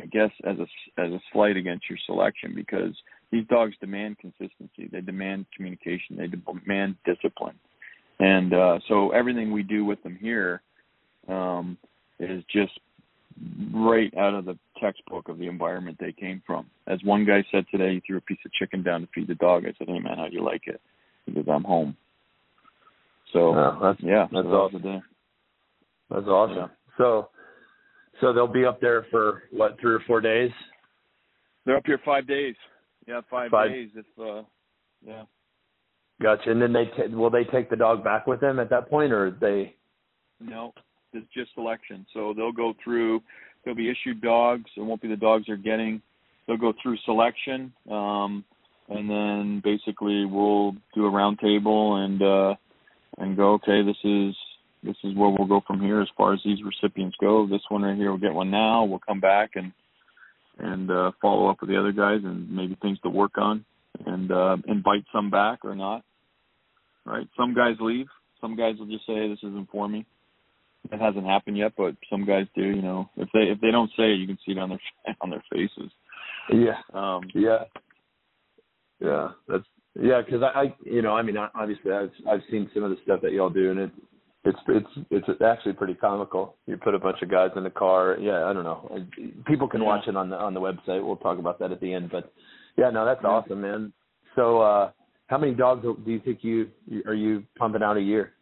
I 0.00 0.06
guess, 0.06 0.30
as 0.44 0.56
a 0.58 1.00
as 1.00 1.12
a 1.12 1.20
slight 1.32 1.56
against 1.56 1.88
your 1.88 1.98
selection 2.06 2.54
because 2.54 2.94
these 3.30 3.46
dogs 3.48 3.74
demand 3.80 4.18
consistency. 4.18 4.88
They 4.90 5.00
demand 5.00 5.46
communication. 5.54 6.16
They 6.16 6.28
demand 6.28 6.96
discipline, 7.04 7.56
and 8.18 8.54
uh, 8.54 8.78
so 8.88 9.10
everything 9.10 9.52
we 9.52 9.62
do 9.62 9.84
with 9.84 10.02
them 10.02 10.18
here 10.20 10.62
um, 11.28 11.76
is 12.18 12.42
just 12.50 12.72
right 13.74 14.12
out 14.16 14.34
of 14.34 14.44
the 14.44 14.58
textbook 14.80 15.28
of 15.28 15.38
the 15.38 15.48
environment 15.48 15.98
they 16.00 16.12
came 16.12 16.42
from. 16.46 16.66
As 16.86 16.98
one 17.04 17.24
guy 17.24 17.44
said 17.50 17.64
today, 17.70 17.94
he 17.94 18.02
threw 18.06 18.18
a 18.18 18.22
piece 18.22 18.38
of 18.44 18.52
chicken 18.52 18.82
down 18.82 19.02
to 19.02 19.08
feed 19.14 19.28
the 19.28 19.34
dog. 19.34 19.64
I 19.64 19.74
said, 19.78 19.88
"Hey 19.88 19.98
man, 19.98 20.18
how 20.18 20.28
do 20.28 20.34
you 20.34 20.44
like 20.44 20.62
it?" 20.66 20.80
He 21.26 21.32
goes, 21.32 21.46
"I'm 21.50 21.64
home." 21.64 21.96
So 23.32 23.54
oh, 23.54 23.78
that's, 23.82 24.00
yeah, 24.02 24.26
that's 24.32 24.46
so 24.46 24.50
awesome. 24.50 25.02
That's 26.10 26.26
awesome. 26.26 26.56
Yeah. 26.56 26.66
So 26.96 27.28
so 28.20 28.32
they'll 28.32 28.46
be 28.46 28.64
up 28.64 28.80
there 28.80 29.06
for 29.10 29.44
what 29.50 29.78
three 29.80 29.94
or 29.94 30.00
four 30.06 30.20
days. 30.20 30.50
They're 31.64 31.76
up 31.76 31.86
here 31.86 32.00
five 32.04 32.26
days. 32.26 32.54
Yeah, 33.06 33.20
five, 33.30 33.50
five. 33.50 33.70
days. 33.70 33.90
If 33.94 34.06
uh, 34.18 34.42
yeah. 35.04 35.24
Gotcha. 36.22 36.50
And 36.50 36.60
then 36.60 36.72
they 36.72 36.86
t- 36.86 37.14
will 37.14 37.30
they 37.30 37.44
take 37.44 37.68
the 37.68 37.76
dog 37.76 38.02
back 38.02 38.26
with 38.26 38.40
them 38.40 38.58
at 38.58 38.70
that 38.70 38.88
point, 38.88 39.12
or 39.12 39.36
they? 39.40 39.74
No, 40.40 40.72
it's 41.12 41.26
just 41.34 41.52
selection. 41.54 42.06
So 42.14 42.32
they'll 42.34 42.52
go 42.52 42.74
through. 42.82 43.22
They'll 43.64 43.74
be 43.74 43.90
issued 43.90 44.22
dogs. 44.22 44.70
It 44.76 44.80
won't 44.80 45.02
be 45.02 45.08
the 45.08 45.16
dogs 45.16 45.44
they're 45.46 45.56
getting. 45.56 46.00
They'll 46.46 46.56
go 46.56 46.72
through 46.82 46.96
selection, 47.04 47.72
um, 47.90 48.44
and 48.88 49.10
then 49.10 49.60
basically 49.64 50.24
we'll 50.24 50.72
do 50.94 51.06
a 51.06 51.10
roundtable 51.10 52.04
and 52.04 52.22
uh, 52.22 52.54
and 53.18 53.36
go. 53.36 53.54
Okay, 53.54 53.82
this 53.82 53.96
is 54.04 54.34
this 54.82 54.96
is 55.04 55.14
where 55.16 55.30
we'll 55.30 55.48
go 55.48 55.62
from 55.66 55.80
here 55.80 56.00
as 56.00 56.08
far 56.16 56.32
as 56.34 56.40
these 56.44 56.58
recipients 56.62 57.16
go. 57.20 57.46
This 57.46 57.62
one 57.68 57.82
right 57.82 57.96
here 57.96 58.10
we'll 58.10 58.20
get 58.20 58.34
one 58.34 58.50
now. 58.50 58.84
We'll 58.84 59.00
come 59.00 59.20
back 59.20 59.50
and 59.54 59.72
and 60.58 60.90
uh, 60.90 61.12
follow 61.20 61.48
up 61.48 61.60
with 61.60 61.70
the 61.70 61.78
other 61.78 61.92
guys 61.92 62.20
and 62.24 62.50
maybe 62.50 62.76
things 62.80 62.98
to 63.00 63.10
work 63.10 63.36
on 63.36 63.64
and 64.06 64.30
uh, 64.32 64.56
invite 64.66 65.04
some 65.12 65.30
back 65.30 65.64
or 65.64 65.74
not. 65.74 66.02
Right? 67.04 67.28
Some 67.36 67.54
guys 67.54 67.76
leave. 67.80 68.06
Some 68.40 68.56
guys 68.56 68.76
will 68.78 68.86
just 68.86 69.06
say 69.06 69.28
this 69.28 69.38
isn't 69.38 69.70
for 69.70 69.88
me. 69.88 70.06
It 70.92 71.00
hasn't 71.00 71.26
happened 71.26 71.58
yet, 71.58 71.72
but 71.76 71.96
some 72.10 72.24
guys 72.24 72.46
do. 72.54 72.62
You 72.62 72.82
know, 72.82 73.10
if 73.16 73.28
they 73.32 73.40
if 73.40 73.60
they 73.60 73.70
don't 73.70 73.90
say 73.96 74.12
it, 74.12 74.18
you 74.18 74.26
can 74.26 74.38
see 74.46 74.52
it 74.52 74.58
on 74.58 74.70
their 74.70 74.80
on 75.20 75.30
their 75.30 75.42
faces. 75.52 75.90
Yeah. 76.52 76.78
Um, 76.94 77.22
yeah. 77.34 77.64
Yeah. 79.00 79.28
That's 79.48 79.64
yeah. 80.00 80.22
Because 80.24 80.42
I, 80.42 80.60
I, 80.60 80.74
you 80.84 81.02
know, 81.02 81.16
I 81.16 81.22
mean, 81.22 81.36
obviously, 81.36 81.92
I've 81.92 82.12
I've 82.28 82.42
seen 82.50 82.70
some 82.72 82.84
of 82.84 82.90
the 82.90 82.98
stuff 83.02 83.20
that 83.22 83.32
y'all 83.32 83.50
do, 83.50 83.70
and 83.70 83.80
it 83.80 83.90
it's 84.46 84.58
it's 84.68 85.06
it's 85.10 85.42
actually 85.42 85.72
pretty 85.74 85.94
comical. 85.94 86.54
You 86.66 86.76
put 86.76 86.94
a 86.94 86.98
bunch 86.98 87.20
of 87.22 87.30
guys 87.30 87.50
in 87.56 87.64
the 87.64 87.70
car. 87.70 88.16
Yeah, 88.20 88.44
I 88.44 88.52
don't 88.52 88.64
know. 88.64 89.06
People 89.46 89.68
can 89.68 89.84
watch 89.84 90.06
it 90.06 90.16
on 90.16 90.30
the 90.30 90.36
on 90.36 90.54
the 90.54 90.60
website. 90.60 91.04
We'll 91.04 91.16
talk 91.16 91.38
about 91.38 91.58
that 91.58 91.72
at 91.72 91.80
the 91.80 91.92
end. 91.92 92.10
But 92.10 92.32
yeah, 92.76 92.90
no, 92.90 93.04
that's 93.04 93.24
awesome, 93.24 93.60
man. 93.60 93.92
So, 94.34 94.60
uh 94.60 94.90
how 95.28 95.38
many 95.38 95.54
dogs 95.54 95.82
do 95.82 96.10
you 96.10 96.20
think 96.20 96.38
you 96.42 96.68
are 97.04 97.14
you 97.14 97.42
pumping 97.58 97.82
out 97.82 97.96
a 97.96 98.00
year? 98.00 98.32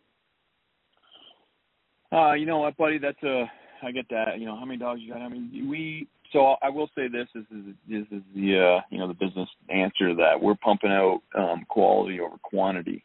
Uh, 2.13 2.35
you 2.35 2.47
know 2.47 2.59
what, 2.59 2.77
buddy? 2.77 2.99
That's 2.99 3.23
a 3.23 3.51
I 3.83 3.91
get 3.91 4.09
that. 4.11 4.39
You 4.39 4.47
know, 4.47 4.57
how 4.57 4.65
many 4.65 4.79
dogs 4.79 5.01
you 5.03 5.13
got? 5.13 5.23
I 5.23 5.29
mean, 5.29 5.69
we. 5.69 6.09
So 6.33 6.57
I 6.63 6.69
will 6.69 6.89
say 6.97 7.09
this: 7.09 7.27
this 7.35 7.45
is 7.51 7.75
this 7.89 8.07
is 8.11 8.23
the 8.35 8.59
uh, 8.59 8.81
you 8.91 8.99
know 8.99 9.09
the 9.09 9.15
business 9.15 9.49
answer 9.69 10.09
to 10.09 10.15
that. 10.17 10.41
We're 10.41 10.55
pumping 10.57 10.91
out 10.91 11.23
um, 11.37 11.65
quality 11.69 12.21
over 12.21 12.37
quantity. 12.43 13.05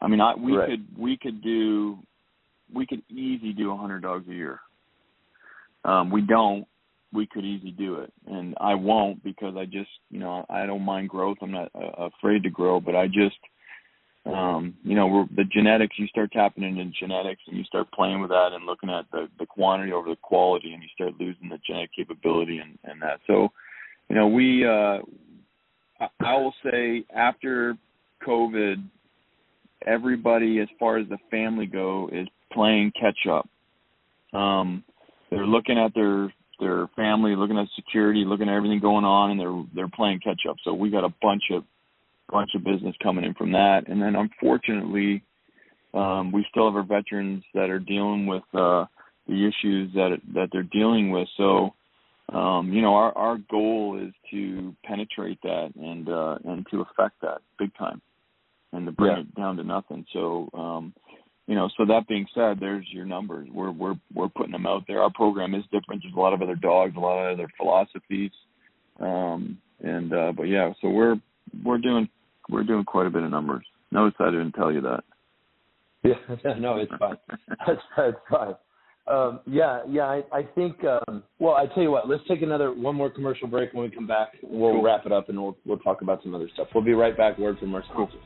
I 0.00 0.08
mean, 0.08 0.20
I 0.20 0.34
we 0.34 0.56
right. 0.56 0.70
could 0.70 0.86
we 0.98 1.16
could 1.16 1.42
do 1.42 1.98
we 2.72 2.86
could 2.86 3.02
easily 3.10 3.52
do 3.52 3.72
a 3.72 3.76
hundred 3.76 4.02
dogs 4.02 4.26
a 4.28 4.34
year. 4.34 4.60
Um, 5.84 6.10
we 6.10 6.22
don't. 6.22 6.66
We 7.12 7.26
could 7.26 7.44
easily 7.44 7.70
do 7.70 7.96
it, 7.96 8.12
and 8.26 8.54
I 8.60 8.74
won't 8.74 9.22
because 9.22 9.54
I 9.56 9.66
just, 9.66 9.90
you 10.10 10.18
know, 10.18 10.44
I 10.50 10.66
don't 10.66 10.82
mind 10.82 11.08
growth. 11.10 11.38
I'm 11.40 11.52
not 11.52 11.70
uh, 11.74 12.08
afraid 12.08 12.42
to 12.42 12.50
grow, 12.50 12.80
but 12.80 12.96
I 12.96 13.06
just, 13.06 13.38
um, 14.26 14.74
you 14.82 14.96
know, 14.96 15.06
we're, 15.06 15.26
the 15.36 15.44
genetics. 15.44 15.96
You 15.96 16.08
start 16.08 16.32
tapping 16.32 16.64
into 16.64 16.86
genetics, 16.98 17.42
and 17.46 17.56
you 17.56 17.62
start 17.64 17.92
playing 17.92 18.20
with 18.20 18.30
that, 18.30 18.50
and 18.52 18.66
looking 18.66 18.90
at 18.90 19.04
the 19.12 19.28
the 19.38 19.46
quantity 19.46 19.92
over 19.92 20.08
the 20.08 20.16
quality, 20.16 20.72
and 20.72 20.82
you 20.82 20.88
start 20.92 21.12
losing 21.20 21.48
the 21.48 21.58
genetic 21.64 21.90
capability 21.94 22.58
and 22.58 22.78
and 22.84 23.00
that. 23.02 23.20
So, 23.26 23.52
you 24.08 24.16
know, 24.16 24.26
we. 24.26 24.66
uh 24.66 24.98
I, 26.00 26.08
I 26.20 26.36
will 26.36 26.54
say 26.64 27.04
after 27.14 27.76
COVID, 28.26 28.82
everybody, 29.86 30.60
as 30.60 30.68
far 30.78 30.98
as 30.98 31.08
the 31.08 31.18
family 31.30 31.66
go, 31.66 32.08
is 32.12 32.26
playing 32.54 32.92
catch 32.98 33.26
up. 33.30 33.48
Um, 34.38 34.84
they're 35.30 35.46
looking 35.46 35.78
at 35.78 35.94
their 35.94 36.32
their 36.60 36.88
family, 36.94 37.34
looking 37.34 37.58
at 37.58 37.66
security, 37.74 38.24
looking 38.24 38.48
at 38.48 38.54
everything 38.54 38.80
going 38.80 39.04
on, 39.04 39.32
and 39.32 39.40
they're 39.40 39.64
they're 39.74 39.88
playing 39.88 40.20
catch 40.20 40.42
up. 40.48 40.56
So 40.64 40.72
we 40.72 40.90
got 40.90 41.04
a 41.04 41.14
bunch 41.20 41.44
of 41.50 41.64
bunch 42.30 42.50
of 42.54 42.64
business 42.64 42.94
coming 43.02 43.24
in 43.24 43.34
from 43.34 43.52
that. 43.52 43.88
And 43.88 44.00
then 44.00 44.14
unfortunately, 44.16 45.22
um, 45.92 46.32
we 46.32 46.46
still 46.50 46.66
have 46.66 46.76
our 46.76 46.82
veterans 46.82 47.44
that 47.54 47.70
are 47.70 47.78
dealing 47.78 48.26
with 48.26 48.44
uh, 48.54 48.86
the 49.28 49.46
issues 49.48 49.92
that 49.94 50.18
that 50.34 50.48
they're 50.52 50.62
dealing 50.62 51.10
with. 51.10 51.28
So 51.36 51.74
um, 52.32 52.72
you 52.72 52.80
know, 52.80 52.94
our 52.94 53.16
our 53.16 53.38
goal 53.50 54.00
is 54.02 54.12
to 54.30 54.74
penetrate 54.84 55.38
that 55.42 55.72
and 55.76 56.08
uh, 56.08 56.38
and 56.44 56.66
to 56.70 56.80
affect 56.80 57.20
that 57.20 57.42
big 57.58 57.74
time, 57.76 58.00
and 58.72 58.86
to 58.86 58.92
bring 58.92 59.12
Yeah. 59.12 59.20
it 59.20 59.34
down 59.34 59.56
to 59.58 59.64
nothing. 59.64 60.06
So, 60.12 60.48
um, 60.54 60.94
you 61.46 61.54
know, 61.54 61.68
so 61.76 61.84
that 61.84 62.08
being 62.08 62.26
said, 62.34 62.58
there's 62.58 62.86
your 62.90 63.04
numbers. 63.04 63.48
We're 63.52 63.70
we're 63.70 63.96
we're 64.14 64.28
putting 64.28 64.52
them 64.52 64.66
out 64.66 64.84
there. 64.88 65.02
Our 65.02 65.12
program 65.12 65.54
is 65.54 65.64
different. 65.64 66.02
There's 66.02 66.14
a 66.14 66.20
lot 66.20 66.32
of 66.32 66.40
other 66.40 66.56
dogs, 66.56 66.94
a 66.96 67.00
lot 67.00 67.26
of 67.26 67.38
other 67.38 67.48
philosophies, 67.58 68.30
um, 69.00 69.58
and 69.82 70.12
uh, 70.12 70.32
but 70.32 70.44
yeah, 70.44 70.72
so 70.80 70.88
we're 70.88 71.16
we're 71.64 71.78
doing 71.78 72.08
we're 72.48 72.64
doing 72.64 72.84
quite 72.84 73.06
a 73.06 73.10
bit 73.10 73.22
of 73.22 73.30
numbers. 73.30 73.64
Notice 73.90 74.14
I 74.20 74.30
didn't 74.30 74.52
tell 74.52 74.72
you 74.72 74.80
that. 74.82 75.04
Yeah, 76.04 76.54
no, 76.58 76.76
it's 76.76 76.92
fine. 76.98 77.16
That's 77.66 77.80
that's 77.96 78.16
fine. 78.30 78.54
Um, 79.06 79.40
yeah, 79.46 79.80
yeah, 79.88 80.04
I, 80.04 80.22
I 80.32 80.42
think. 80.54 80.76
Um, 80.84 81.22
well, 81.38 81.54
I 81.54 81.66
tell 81.66 81.82
you 81.82 81.90
what. 81.90 82.08
Let's 82.08 82.22
take 82.28 82.42
another 82.42 82.72
one 82.74 82.94
more 82.94 83.08
commercial 83.08 83.48
break. 83.48 83.72
When 83.72 83.88
we 83.88 83.94
come 83.94 84.06
back, 84.06 84.28
we'll 84.42 84.82
wrap 84.82 85.06
it 85.06 85.12
up 85.12 85.30
and 85.30 85.42
we'll 85.42 85.56
we'll 85.64 85.78
talk 85.78 86.02
about 86.02 86.22
some 86.22 86.34
other 86.34 86.48
stuff. 86.52 86.68
We'll 86.74 86.84
be 86.84 86.92
right 86.92 87.16
back. 87.16 87.38
Word 87.38 87.58
from 87.58 87.74
our 87.74 87.84
sponsors. 87.84 88.20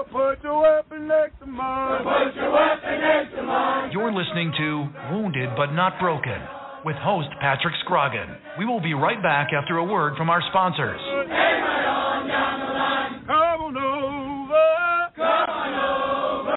So 0.00 0.04
put 0.12 0.42
your 0.42 0.62
weapon 0.62 1.08
next 1.08 1.38
to 1.40 1.46
mine. 1.46 2.02
Put 2.02 2.34
your 2.34 2.50
weapon 2.50 3.00
next 3.00 3.36
to 3.36 3.42
mine. 3.42 3.90
You're 3.92 4.12
listening 4.12 4.50
to 4.56 4.88
Wounded 5.12 5.50
But 5.58 5.74
Not 5.74 6.00
Broken 6.00 6.40
with 6.86 6.96
host 6.96 7.28
Patrick 7.40 7.74
Scroggin. 7.84 8.34
We 8.58 8.64
will 8.64 8.80
be 8.80 8.94
right 8.94 9.22
back 9.22 9.48
after 9.52 9.76
a 9.76 9.84
word 9.84 10.16
from 10.16 10.30
our 10.30 10.40
sponsors. 10.48 11.00
Come 13.26 13.60
on 13.60 13.76
over. 13.76 14.56
Come 15.16 15.50
on 15.50 15.74
over. 16.40 16.56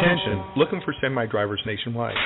Attention, 0.00 0.44
looking 0.56 0.80
for 0.82 0.94
semi 1.02 1.26
drivers 1.26 1.60
nationwide. 1.66 2.16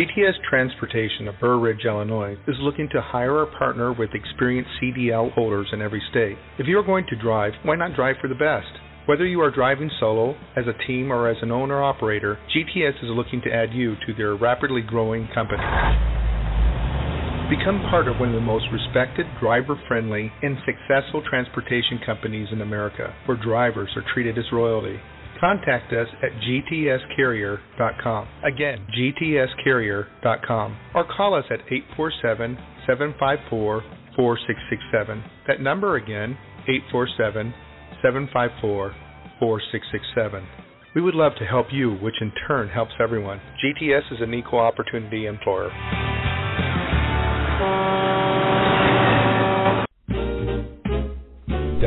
GTS 0.00 0.40
Transportation 0.48 1.28
of 1.28 1.34
Burr 1.38 1.58
Ridge, 1.58 1.84
Illinois 1.84 2.32
is 2.48 2.56
looking 2.60 2.88
to 2.90 3.02
hire 3.02 3.42
a 3.42 3.58
partner 3.58 3.92
with 3.92 4.08
experienced 4.14 4.70
CDL 4.82 5.30
holders 5.34 5.66
in 5.74 5.82
every 5.82 6.00
state. 6.10 6.38
If 6.58 6.66
you 6.66 6.78
are 6.78 6.82
going 6.82 7.04
to 7.10 7.20
drive, 7.20 7.52
why 7.64 7.76
not 7.76 7.94
drive 7.94 8.16
for 8.18 8.28
the 8.28 8.34
best? 8.34 8.80
Whether 9.04 9.26
you 9.26 9.42
are 9.42 9.50
driving 9.50 9.90
solo, 10.00 10.36
as 10.56 10.64
a 10.66 10.86
team, 10.86 11.12
or 11.12 11.28
as 11.28 11.36
an 11.42 11.52
owner 11.52 11.82
operator, 11.82 12.38
GTS 12.48 12.96
is 13.04 13.10
looking 13.10 13.42
to 13.42 13.52
add 13.52 13.74
you 13.74 13.94
to 14.06 14.14
their 14.16 14.36
rapidly 14.36 14.80
growing 14.80 15.28
company. 15.34 15.60
Become 17.50 17.84
part 17.90 18.08
of 18.08 18.16
one 18.16 18.30
of 18.30 18.34
the 18.36 18.40
most 18.40 18.64
respected, 18.72 19.26
driver 19.38 19.78
friendly, 19.86 20.32
and 20.40 20.56
successful 20.64 21.22
transportation 21.28 22.00
companies 22.06 22.48
in 22.52 22.62
America, 22.62 23.12
where 23.26 23.36
drivers 23.36 23.90
are 23.96 24.14
treated 24.14 24.38
as 24.38 24.44
royalty. 24.50 24.96
Contact 25.40 25.90
us 25.94 26.08
at 26.22 26.30
gtscarrier.com. 26.42 28.28
Again, 28.44 28.86
gtscarrier.com. 28.96 30.76
Or 30.94 31.04
call 31.16 31.34
us 31.34 31.44
at 31.50 31.60
847 31.60 32.58
754 32.86 33.82
4667. 34.16 35.24
That 35.48 35.60
number 35.62 35.96
again, 35.96 36.36
847 36.68 37.54
754 38.02 38.94
4667. 39.38 40.46
We 40.94 41.00
would 41.00 41.14
love 41.14 41.32
to 41.38 41.44
help 41.46 41.68
you, 41.72 41.94
which 42.02 42.20
in 42.20 42.32
turn 42.46 42.68
helps 42.68 42.92
everyone. 43.00 43.40
GTS 43.64 44.12
is 44.12 44.20
an 44.20 44.34
equal 44.34 44.58
opportunity 44.58 45.26
employer. 45.26 45.70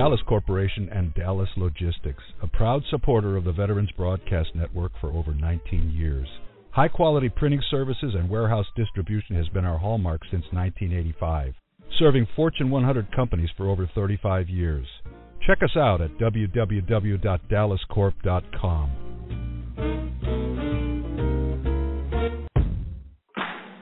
Dallas 0.04 0.20
Corporation 0.28 0.90
and 0.92 1.14
Dallas 1.14 1.48
Logistics, 1.56 2.24
a 2.42 2.48
proud 2.48 2.84
supporter 2.90 3.38
of 3.38 3.46
the 3.46 3.54
Veterans 3.54 3.90
Broadcast 3.96 4.50
Network 4.54 4.92
for 5.00 5.14
over 5.14 5.34
19 5.34 5.94
years. 5.96 6.28
High 6.72 6.90
quality 6.90 7.30
printing 7.30 7.62
services 7.72 8.14
and 8.14 8.30
warehouse 8.30 8.66
distribution 8.76 9.38
has 9.38 9.48
been 9.48 9.64
our 9.64 9.78
hallmark 9.78 10.20
since 10.30 10.44
1985, 10.52 11.54
serving 11.98 12.28
Fortune 12.36 12.70
100 12.70 13.16
companies 13.16 13.50
for 13.56 13.70
over 13.70 13.90
35 13.96 14.50
years. 14.50 14.86
Check 15.48 15.60
us 15.64 15.78
out 15.78 16.02
at 16.02 16.18
www.dallascorp.com. 16.18 18.90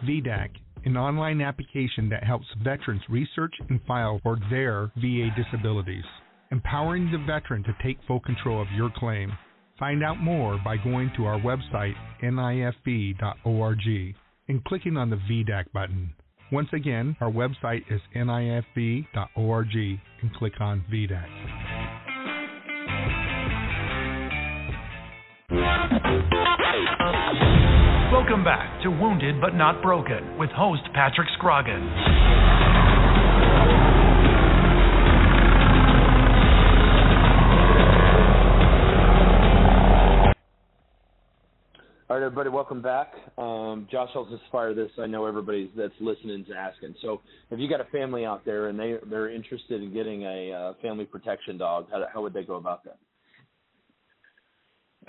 VDAC, 0.05 0.49
an 0.85 0.97
online 0.97 1.41
application 1.41 2.09
that 2.09 2.23
helps 2.23 2.45
veterans 2.63 3.01
research 3.09 3.53
and 3.69 3.79
file 3.87 4.19
for 4.23 4.37
their 4.49 4.91
VA 4.97 5.29
disabilities, 5.35 6.03
empowering 6.51 7.11
the 7.11 7.17
veteran 7.19 7.63
to 7.63 7.75
take 7.83 7.97
full 8.07 8.19
control 8.19 8.61
of 8.61 8.67
your 8.75 8.91
claim. 8.95 9.31
Find 9.79 10.03
out 10.03 10.19
more 10.19 10.59
by 10.63 10.77
going 10.77 11.11
to 11.17 11.25
our 11.25 11.39
website, 11.39 11.95
nifv.org, 12.23 14.15
and 14.47 14.63
clicking 14.65 14.97
on 14.97 15.09
the 15.09 15.15
VDAC 15.15 15.71
button. 15.73 16.13
Once 16.51 16.69
again, 16.73 17.15
our 17.21 17.31
website 17.31 17.83
is 17.89 18.01
nifv.org 18.15 19.75
and 19.75 20.33
click 20.35 20.59
on 20.59 20.83
VDAC. 20.91 21.27
Um, 27.01 27.70
Welcome 28.11 28.43
back 28.43 28.83
to 28.83 28.89
Wounded 28.89 29.39
But 29.39 29.55
Not 29.55 29.81
Broken 29.81 30.37
with 30.37 30.49
host 30.49 30.81
Patrick 30.93 31.29
Scroggins. 31.37 31.89
All 42.09 42.17
right, 42.17 42.25
everybody, 42.25 42.49
welcome 42.49 42.81
back. 42.81 43.13
Um, 43.37 43.87
Josh, 43.89 44.09
I'll 44.13 44.29
just 44.29 44.43
fire 44.51 44.73
this. 44.73 44.91
I 44.99 45.07
know 45.07 45.25
everybody 45.25 45.71
that's 45.77 45.93
listening 46.01 46.41
is 46.41 46.47
asking. 46.53 46.95
So, 47.01 47.21
if 47.49 47.59
you 47.59 47.69
got 47.69 47.79
a 47.79 47.85
family 47.85 48.25
out 48.25 48.43
there 48.43 48.67
and 48.67 48.77
they 48.77 48.97
they're 49.09 49.29
interested 49.29 49.81
in 49.81 49.93
getting 49.93 50.23
a 50.23 50.51
uh, 50.51 50.73
family 50.81 51.05
protection 51.05 51.57
dog, 51.57 51.87
how, 51.89 52.05
how 52.13 52.21
would 52.21 52.33
they 52.33 52.43
go 52.43 52.55
about 52.55 52.83
that? 52.83 52.97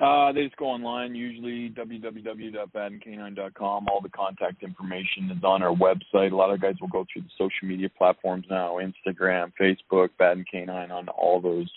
Uh, 0.01 0.33
they 0.33 0.45
just 0.45 0.57
go 0.57 0.67
online, 0.67 1.15
usually 1.15 1.69
www.badencanine.com. 1.71 3.89
All 3.89 4.01
the 4.01 4.09
contact 4.09 4.63
information 4.63 5.31
is 5.31 5.45
on 5.45 5.63
our 5.63 5.75
website. 5.75 6.33
A 6.33 6.37
lot 6.37 6.51
of 6.51 6.63
guys 6.63 6.77
will 6.81 6.89
go 6.89 7.05
through 7.13 7.23
the 7.23 7.29
social 7.37 7.69
media 7.69 7.91
platforms 7.91 8.47
now 8.49 8.79
Instagram, 8.79 9.53
Facebook, 9.61 10.09
Baden 10.19 10.47
Canine 10.51 10.91
on 10.91 11.09
all 11.09 11.43
those, 11.43 11.71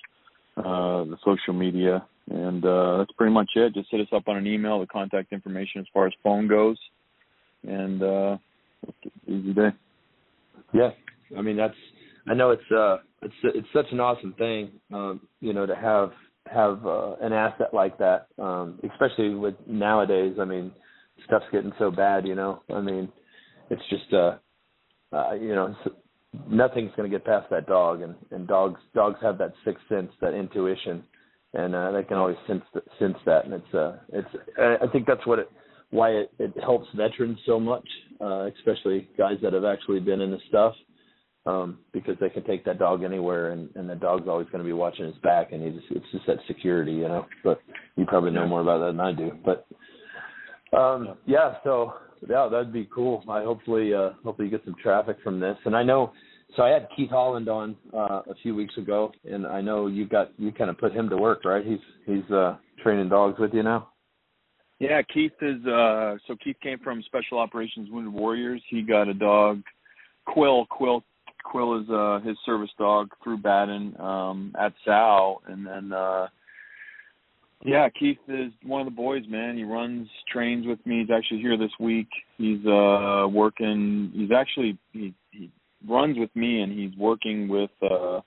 uh, 0.58 1.04
the 1.04 1.18
social 1.26 1.54
media. 1.54 2.06
And 2.30 2.66
uh, 2.66 3.00
that's 3.00 3.12
pretty 3.12 3.34
much 3.34 3.50
it. 3.56 3.74
Just 3.74 3.92
hit 3.92 4.00
us 4.00 4.08
up 4.14 4.28
on 4.28 4.38
an 4.38 4.48
email, 4.48 4.80
the 4.80 4.88
contact 4.88 5.34
information 5.34 5.82
as 5.82 5.88
far 5.94 6.08
as 6.08 6.14
phone 6.24 6.48
goes. 6.48 6.78
And 7.68 8.02
uh, 8.02 8.38
easy 9.28 9.54
day. 9.54 9.70
Yeah, 10.74 10.92
I 11.38 11.42
mean 11.42 11.58
that's. 11.58 11.76
I 12.28 12.34
know 12.34 12.52
it's 12.52 12.72
uh 12.72 12.98
it's 13.22 13.34
it's 13.44 13.68
such 13.74 13.88
an 13.92 14.00
awesome 14.00 14.34
thing, 14.34 14.72
um, 14.92 15.22
you 15.42 15.54
know, 15.54 15.66
to 15.66 15.76
have 15.76 16.12
have 16.52 16.86
uh, 16.86 17.16
an 17.22 17.34
asset 17.34 17.74
like 17.74 17.98
that, 17.98 18.28
um, 18.38 18.80
especially 18.92 19.36
with 19.36 19.56
nowadays. 19.68 20.36
I 20.40 20.46
mean, 20.46 20.72
stuff's 21.26 21.46
getting 21.52 21.74
so 21.80 21.92
bad, 21.92 22.28
you 22.28 22.36
know. 22.36 22.62
I 22.74 22.82
mean, 22.82 23.10
it's 23.70 23.82
just 23.90 24.14
uh, 24.14 24.38
uh 25.12 25.34
you 25.34 25.56
know, 25.56 25.76
nothing's 26.48 26.92
going 26.96 27.10
to 27.10 27.16
get 27.16 27.26
past 27.26 27.50
that 27.50 27.68
dog, 27.68 28.02
and 28.02 28.16
and 28.32 28.48
dogs 28.48 28.80
dogs 28.94 29.18
have 29.22 29.38
that 29.40 29.54
sixth 29.64 29.84
sense, 29.90 30.12
that 30.22 30.34
intuition, 30.34 31.04
and 31.54 31.74
uh, 31.74 31.92
they 31.92 32.04
can 32.04 32.18
always 32.18 32.38
sense 32.48 32.64
sense 33.00 33.18
that, 33.26 33.46
and 33.46 33.54
it's 33.54 33.74
uh 33.74 33.98
it's 34.14 34.30
I 34.60 34.88
think 34.92 35.08
that's 35.08 35.26
what 35.26 35.40
it 35.40 35.50
why 35.92 36.10
it, 36.10 36.32
it 36.40 36.54
helps 36.62 36.88
veterans 36.96 37.40
so 37.46 37.60
much, 37.60 37.88
uh, 38.20 38.48
especially 38.58 39.08
guys 39.18 39.38
that 39.42 39.54
have 39.54 39.66
actually 39.66 40.00
been 40.00 40.22
in 40.22 40.32
the 40.32 40.40
stuff 40.50 40.76
um, 41.46 41.80
because 41.94 42.16
they 42.20 42.30
can 42.30 42.44
take 42.44 42.66
that 42.66 42.80
dog 42.80 43.04
anywhere, 43.04 43.52
and, 43.52 43.70
and 43.76 43.90
the 43.90 43.96
dog's 43.96 44.28
always 44.28 44.48
going 44.48 44.64
to 44.64 44.66
be 44.66 44.74
watching 44.74 45.06
his 45.06 45.16
back, 45.18 45.52
and 45.52 45.62
he 45.62 45.70
just 45.70 45.92
it's 45.92 46.12
just 46.12 46.26
that 46.28 46.40
security, 46.48 46.94
you 46.94 47.08
know. 47.08 47.26
But 47.44 47.62
you 47.96 48.06
probably 48.06 48.32
know 48.32 48.48
more 48.48 48.62
about 48.62 48.80
that 48.80 48.92
than 48.92 49.00
I 49.00 49.12
do. 49.12 49.32
But 49.44 49.68
um, 50.78 51.18
yeah, 51.26 51.56
so 51.64 51.94
yeah, 52.28 52.48
that'd 52.52 52.74
be 52.74 52.90
cool. 52.94 53.24
I 53.30 53.44
hopefully 53.44 53.94
uh, 53.94 54.12
hopefully 54.24 54.48
you 54.48 54.58
get 54.58 54.66
some 54.66 54.76
traffic 54.82 55.18
from 55.24 55.40
this, 55.40 55.58
and 55.66 55.76
I 55.76 55.84
know. 55.84 56.14
So 56.56 56.64
I 56.64 56.70
had 56.70 56.88
Keith 56.96 57.10
Holland 57.10 57.50
on 57.50 57.76
uh, 57.94 58.22
a 58.30 58.36
few 58.42 58.56
weeks 58.56 58.78
ago, 58.78 59.12
and 59.30 59.46
I 59.46 59.62
know 59.62 59.88
you 59.88 60.08
got 60.08 60.32
you 60.38 60.52
kind 60.52 60.70
of 60.70 60.78
put 60.78 60.94
him 60.94 61.10
to 61.10 61.18
work, 61.18 61.46
right? 61.46 61.66
He's 61.66 61.80
he's 62.06 62.30
uh, 62.32 62.58
training 62.82 63.10
dogs 63.10 63.40
with 63.40 63.54
you 63.54 63.62
now. 63.62 63.90
Yeah, 64.80 65.02
Keith 65.04 65.32
is 65.42 65.66
uh 65.66 66.16
so 66.28 66.36
Keith 66.44 66.58
came 66.62 66.80
from 66.80 67.04
Special 67.04 67.38
Operations 67.38 67.90
Wounded 67.92 68.14
Warriors. 68.14 68.62
He 68.70 68.82
got 68.82 69.08
a 69.08 69.14
dog 69.14 69.62
Quill. 70.26 70.66
Quill 70.66 71.04
Quill 71.46 71.82
is 71.82 71.90
uh 71.90 72.20
his 72.26 72.38
service 72.46 72.72
dog 72.78 73.12
through 73.24 73.38
Baden 73.38 73.96
um 74.00 74.54
at 74.60 74.74
Sal 74.84 75.42
and 75.48 75.66
then 75.66 75.94
uh 75.94 76.28
yeah, 77.64 77.88
Keith 77.98 78.20
is 78.28 78.52
one 78.64 78.82
of 78.82 78.86
the 78.86 78.92
boys, 78.92 79.24
man. 79.28 79.58
He 79.58 79.64
runs 79.64 80.08
trains 80.32 80.68
with 80.68 80.86
me. 80.86 81.00
He's 81.00 81.10
actually 81.10 81.40
here 81.40 81.58
this 81.58 81.72
week. 81.80 82.10
He's 82.38 82.66
uh 82.66 83.28
working 83.32 84.12
he's 84.14 84.32
actually 84.32 84.78
he 84.92 85.14
he 85.32 85.52
runs 85.88 86.18
with 86.18 86.36
me 86.36 86.62
and 86.62 86.72
he's 86.72 86.98
working 86.98 87.48
with 87.48 87.72
uh 87.82 88.22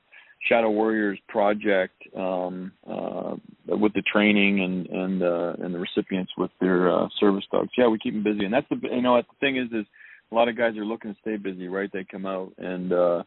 Shadow 0.49 0.71
Warriors 0.71 1.19
project 1.29 1.95
um 2.17 2.73
uh 2.89 3.35
with 3.67 3.93
the 3.95 4.03
training 4.11 4.61
and 4.61 4.87
and 4.87 5.23
uh, 5.23 5.65
and 5.65 5.75
the 5.75 5.79
recipients 5.79 6.33
with 6.39 6.51
their 6.61 6.91
uh, 6.91 7.09
service 7.21 7.45
dogs. 7.51 7.71
Yeah, 7.77 7.89
we 7.89 7.99
keep 7.99 8.15
them 8.15 8.23
busy, 8.25 8.45
and 8.45 8.55
that's 8.55 8.69
the 8.71 8.79
you 8.83 9.03
know 9.03 9.17
the 9.17 9.25
thing 9.41 9.57
is 9.57 9.67
is 9.73 9.87
a 10.31 10.35
lot 10.35 10.49
of 10.49 10.57
guys 10.57 10.77
are 10.77 10.85
looking 10.85 11.15
to 11.15 11.21
stay 11.21 11.37
busy, 11.37 11.69
right? 11.69 11.91
They 11.93 12.05
come 12.05 12.27
out 12.27 12.53
and 12.59 12.93
uh, 12.93 13.23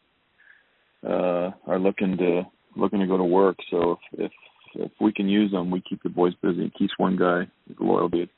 uh, 1.08 1.52
are 1.68 1.80
looking 1.80 2.18
to 2.18 2.44
looking 2.76 3.00
to 3.00 3.08
go 3.08 3.18
to 3.18 3.24
work. 3.24 3.58
So 3.70 3.98
if 4.14 4.26
if 4.26 4.32
if 4.76 4.92
we 5.02 5.12
can 5.12 5.28
use 5.28 5.52
them, 5.52 5.72
we 5.72 5.82
keep 5.82 6.02
the 6.04 6.10
boys 6.10 6.34
busy. 6.42 6.72
Keeps 6.78 6.94
one 6.98 7.18
guy, 7.18 7.42
a 7.44 7.84
loyal 7.84 8.10
dude. 8.10 8.30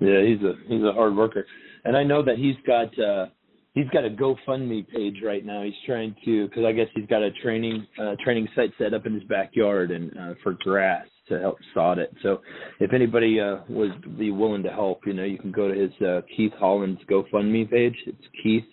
Yeah, 0.00 0.22
he's 0.22 0.42
a 0.42 0.54
he's 0.66 0.82
a 0.82 0.92
hard 0.92 1.16
worker, 1.16 1.46
and 1.84 1.96
I 1.96 2.02
know 2.02 2.22
that 2.24 2.36
he's 2.36 2.56
got 2.66 2.98
uh 2.98 3.26
he's 3.74 3.88
got 3.90 4.04
a 4.04 4.10
GoFundMe 4.10 4.88
page 4.88 5.18
right 5.24 5.44
now. 5.44 5.62
He's 5.62 5.74
trying 5.86 6.16
to 6.24 6.48
because 6.48 6.64
I 6.64 6.72
guess 6.72 6.88
he's 6.94 7.06
got 7.06 7.22
a 7.22 7.30
training 7.42 7.86
uh, 8.00 8.16
training 8.24 8.48
site 8.56 8.72
set 8.78 8.94
up 8.94 9.06
in 9.06 9.14
his 9.14 9.24
backyard 9.24 9.90
and 9.90 10.10
uh, 10.18 10.34
for 10.42 10.54
grass 10.54 11.06
to 11.28 11.40
help 11.40 11.56
sod 11.72 11.98
it. 11.98 12.14
So 12.22 12.40
if 12.80 12.92
anybody 12.92 13.40
uh, 13.40 13.58
would 13.68 14.18
be 14.18 14.30
willing 14.30 14.62
to 14.64 14.70
help, 14.70 15.00
you 15.06 15.12
know, 15.12 15.24
you 15.24 15.38
can 15.38 15.52
go 15.52 15.68
to 15.68 15.74
his 15.74 15.90
uh, 16.06 16.20
Keith 16.36 16.52
Holland's 16.58 17.00
GoFundMe 17.10 17.70
page. 17.70 17.96
It's 18.06 18.26
Keith 18.42 18.64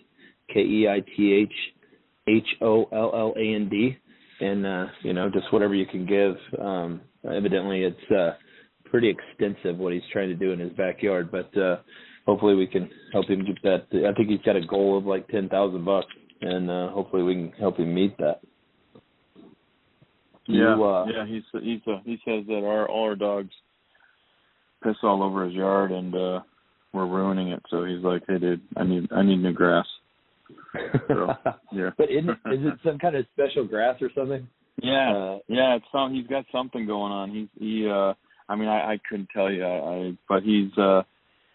K 0.52 0.60
E 0.60 0.88
I 0.88 1.00
T 1.16 1.32
H 1.32 1.52
H 2.28 2.56
O 2.60 2.84
L 2.92 3.10
L 3.14 3.34
A 3.36 3.54
N 3.54 3.68
D, 3.68 3.96
and 4.40 4.66
uh, 4.66 4.86
you 5.02 5.12
know, 5.12 5.30
just 5.30 5.52
whatever 5.52 5.74
you 5.74 5.86
can 5.86 6.06
give. 6.06 6.36
Um, 6.60 7.00
evidently, 7.24 7.82
it's 7.82 8.10
uh, 8.10 8.32
pretty 8.84 9.08
extensive 9.08 9.78
what 9.78 9.92
he's 9.92 10.02
trying 10.12 10.28
to 10.28 10.34
do 10.34 10.52
in 10.52 10.58
his 10.58 10.72
backyard, 10.72 11.30
but 11.30 11.56
uh, 11.58 11.76
hopefully 12.26 12.54
we 12.54 12.66
can 12.66 12.90
help 13.12 13.28
him 13.28 13.44
get 13.44 13.62
that. 13.62 14.06
I 14.08 14.12
think 14.14 14.28
he's 14.28 14.42
got 14.44 14.56
a 14.56 14.66
goal 14.66 14.98
of 14.98 15.06
like 15.06 15.26
ten 15.28 15.48
thousand 15.48 15.84
bucks, 15.84 16.12
and 16.42 16.70
uh, 16.70 16.90
hopefully 16.90 17.22
we 17.22 17.34
can 17.34 17.52
help 17.58 17.78
him 17.78 17.94
meet 17.94 18.16
that. 18.18 18.40
Yeah, 20.46 20.76
You, 20.76 20.84
uh, 20.84 21.06
yeah. 21.06 21.26
He's 21.26 21.42
he's 21.62 21.80
uh, 21.86 21.98
he 22.04 22.18
says 22.24 22.44
that 22.48 22.62
our 22.64 22.88
all 22.88 23.04
our 23.04 23.16
dogs 23.16 23.50
piss 24.82 24.96
all 25.02 25.22
over 25.22 25.44
his 25.44 25.54
yard 25.54 25.92
and 25.92 26.14
uh 26.14 26.40
we're 26.92 27.06
ruining 27.06 27.48
it. 27.48 27.62
So 27.70 27.84
he's 27.84 28.02
like, 28.04 28.22
hey, 28.28 28.38
dude, 28.38 28.60
I 28.76 28.84
need 28.84 29.10
I 29.12 29.22
need 29.22 29.42
new 29.42 29.52
grass. 29.52 29.86
So, 31.08 31.32
yeah. 31.72 31.90
but 31.96 32.10
isn't, 32.10 32.28
is 32.30 32.66
it 32.66 32.74
some 32.84 32.98
kind 32.98 33.16
of 33.16 33.24
special 33.32 33.64
grass 33.66 33.96
or 34.02 34.10
something? 34.14 34.46
Yeah, 34.82 35.12
Uh, 35.12 35.38
yeah. 35.48 35.76
It's 35.76 35.84
some. 35.92 36.14
He's 36.14 36.26
got 36.26 36.44
something 36.52 36.86
going 36.86 37.12
on. 37.12 37.30
He's 37.30 37.48
he. 37.58 37.88
uh 37.88 38.14
I 38.48 38.56
mean, 38.56 38.68
I, 38.68 38.92
I 38.94 38.98
couldn't 39.08 39.28
tell 39.34 39.50
you. 39.50 39.64
I, 39.64 39.76
I 40.08 40.12
but 40.28 40.42
he's. 40.42 40.76
uh 40.76 41.02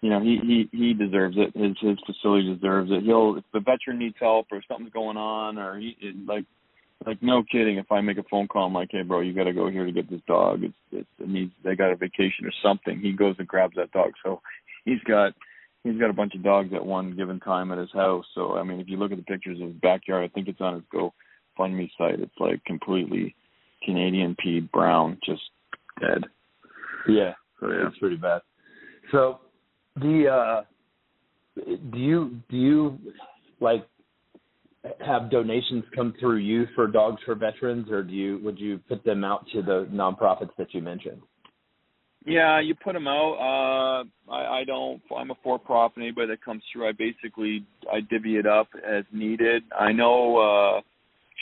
you 0.02 0.12
know, 0.12 0.22
he 0.22 0.38
he 0.44 0.70
he 0.78 0.94
deserves 0.94 1.36
it. 1.38 1.56
His 1.60 1.76
his 1.82 1.98
facility 2.06 2.54
deserves 2.54 2.92
it. 2.92 3.04
He'll 3.04 3.36
if 3.38 3.44
the 3.52 3.60
veteran 3.60 3.98
needs 3.98 4.16
help 4.20 4.46
or 4.52 4.62
something's 4.68 4.94
going 4.94 5.18
on 5.18 5.58
or 5.58 5.80
he 5.80 5.98
it, 6.00 6.16
like 6.28 6.46
like 7.06 7.22
no 7.22 7.44
kidding. 7.50 7.78
If 7.78 7.92
I 7.92 8.02
make 8.02 8.18
a 8.18 8.24
phone 8.24 8.48
call, 8.48 8.66
I'm 8.66 8.74
like, 8.74 8.90
hey 8.92 9.04
bro, 9.04 9.22
you 9.22 9.34
got 9.34 9.46
to 9.46 9.54
go 9.54 9.70
here 9.70 9.86
to 9.86 9.92
get 9.92 10.10
this 10.10 10.22
dog. 10.28 10.64
It's 10.64 10.74
it's 10.92 11.10
it 11.20 11.30
needs 11.30 11.52
they 11.64 11.76
got 11.76 11.92
a 11.92 11.96
vacation 11.96 12.46
or 12.46 12.52
something. 12.64 13.00
He 13.00 13.12
goes 13.12 13.36
and 13.40 13.48
grabs 13.48 13.76
that 13.76 13.92
dog. 13.92 14.12
So 14.24 14.42
he's 14.86 15.02
got 15.08 15.34
he's 15.84 16.00
got 16.00 16.10
a 16.10 16.14
bunch 16.14 16.34
of 16.36 16.44
dogs 16.44 16.74
at 16.74 16.86
one 16.86 17.16
given 17.16 17.40
time 17.40 17.72
at 17.72 17.78
his 17.78 17.92
house. 17.94 18.26
So 18.34 18.58
I 18.58 18.64
mean, 18.64 18.80
if 18.80 18.90
you 18.90 18.98
look 18.98 19.12
at 19.12 19.18
the 19.18 19.24
pictures 19.24 19.60
of 19.62 19.68
his 19.68 19.78
backyard, 19.82 20.24
I 20.30 20.34
think 20.34 20.48
it's 20.48 20.62
on 20.62 20.76
his 20.76 20.84
go 20.92 21.14
fund 21.56 21.76
me 21.76 21.92
site. 21.98 22.20
It's 22.20 22.32
like 22.40 22.64
completely 22.66 23.36
Canadian 23.84 24.36
peed 24.44 24.72
brown, 24.72 25.18
just 25.26 25.42
dead. 26.00 26.24
Yeah, 27.08 27.34
So 27.60 27.70
yeah. 27.70 27.88
it's 27.88 27.98
pretty 28.00 28.18
bad. 28.18 28.42
So 29.12 29.40
the 29.96 30.28
uh 30.28 30.64
do 31.92 32.00
you 32.00 32.40
do 32.50 32.58
you 32.58 33.00
like 33.60 33.88
have 35.06 35.30
donations 35.32 35.84
come 35.96 36.14
through 36.20 36.38
you 36.38 36.66
for 36.76 36.88
dogs 36.88 37.22
for 37.26 37.36
veterans 37.36 37.90
or 37.90 38.04
do 38.04 38.14
you 38.14 38.40
would 38.44 38.60
you 38.60 38.80
put 38.90 39.04
them 39.04 39.24
out 39.24 39.46
to 39.54 39.62
the 39.62 39.88
nonprofits 39.92 40.56
that 40.58 40.74
you 40.74 40.82
mentioned? 40.82 41.22
Yeah, 42.26 42.60
you 42.60 42.76
put 42.76 42.94
them 42.94 43.08
out. 43.08 43.36
Uh, 43.36 44.32
I, 44.32 44.60
I 44.60 44.64
don't. 44.66 45.02
I'm 45.16 45.32
a 45.32 45.36
for-profit. 45.44 46.00
Anybody 46.00 46.28
that 46.28 46.44
comes 46.44 46.62
through, 46.72 46.90
I 46.90 46.92
basically 46.92 47.66
I 47.92 48.02
divvy 48.02 48.36
it 48.36 48.46
up 48.46 48.68
as 48.86 49.06
needed. 49.14 49.64
I 49.78 49.94
know 49.94 50.38
uh, 50.38 50.82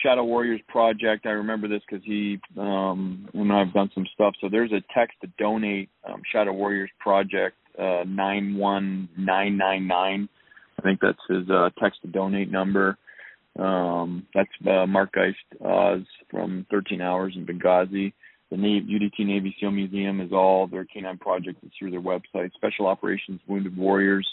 Shadow 0.03 0.25
Warriors 0.25 0.61
Project. 0.67 1.25
I 1.25 1.29
remember 1.29 1.67
this 1.67 1.81
because 1.89 2.05
he 2.05 2.39
um, 2.57 3.27
and 3.33 3.51
I've 3.51 3.73
done 3.73 3.89
some 3.95 4.05
stuff. 4.13 4.35
So 4.39 4.47
there's 4.49 4.71
a 4.73 4.83
text 4.93 5.17
to 5.21 5.27
donate. 5.39 5.89
Um, 6.07 6.21
Shadow 6.31 6.53
Warriors 6.53 6.91
Project 6.99 7.55
uh, 7.79 8.03
nine 8.05 8.55
one 8.55 9.09
nine 9.17 9.57
nine 9.57 9.87
nine. 9.87 10.29
I 10.77 10.81
think 10.81 10.99
that's 11.01 11.17
his 11.27 11.49
uh, 11.49 11.69
text 11.81 12.01
to 12.03 12.07
donate 12.07 12.51
number. 12.51 12.97
Um, 13.57 14.27
that's 14.33 14.49
uh, 14.67 14.85
Mark 14.85 15.13
Geist 15.13 15.37
Oz 15.63 16.01
from 16.29 16.65
13 16.71 17.01
Hours 17.01 17.33
in 17.35 17.45
Benghazi. 17.45 18.13
The 18.51 18.57
Navy, 18.57 18.85
UDT 18.99 19.25
Navy 19.25 19.55
SEAL 19.59 19.71
Museum 19.71 20.21
is 20.21 20.31
all 20.31 20.67
their 20.67 20.85
canine 20.85 21.17
project 21.17 21.63
is 21.63 21.71
through 21.77 21.91
their 21.91 22.01
website. 22.01 22.53
Special 22.53 22.85
Operations 22.85 23.39
Wounded 23.47 23.75
Warriors, 23.75 24.27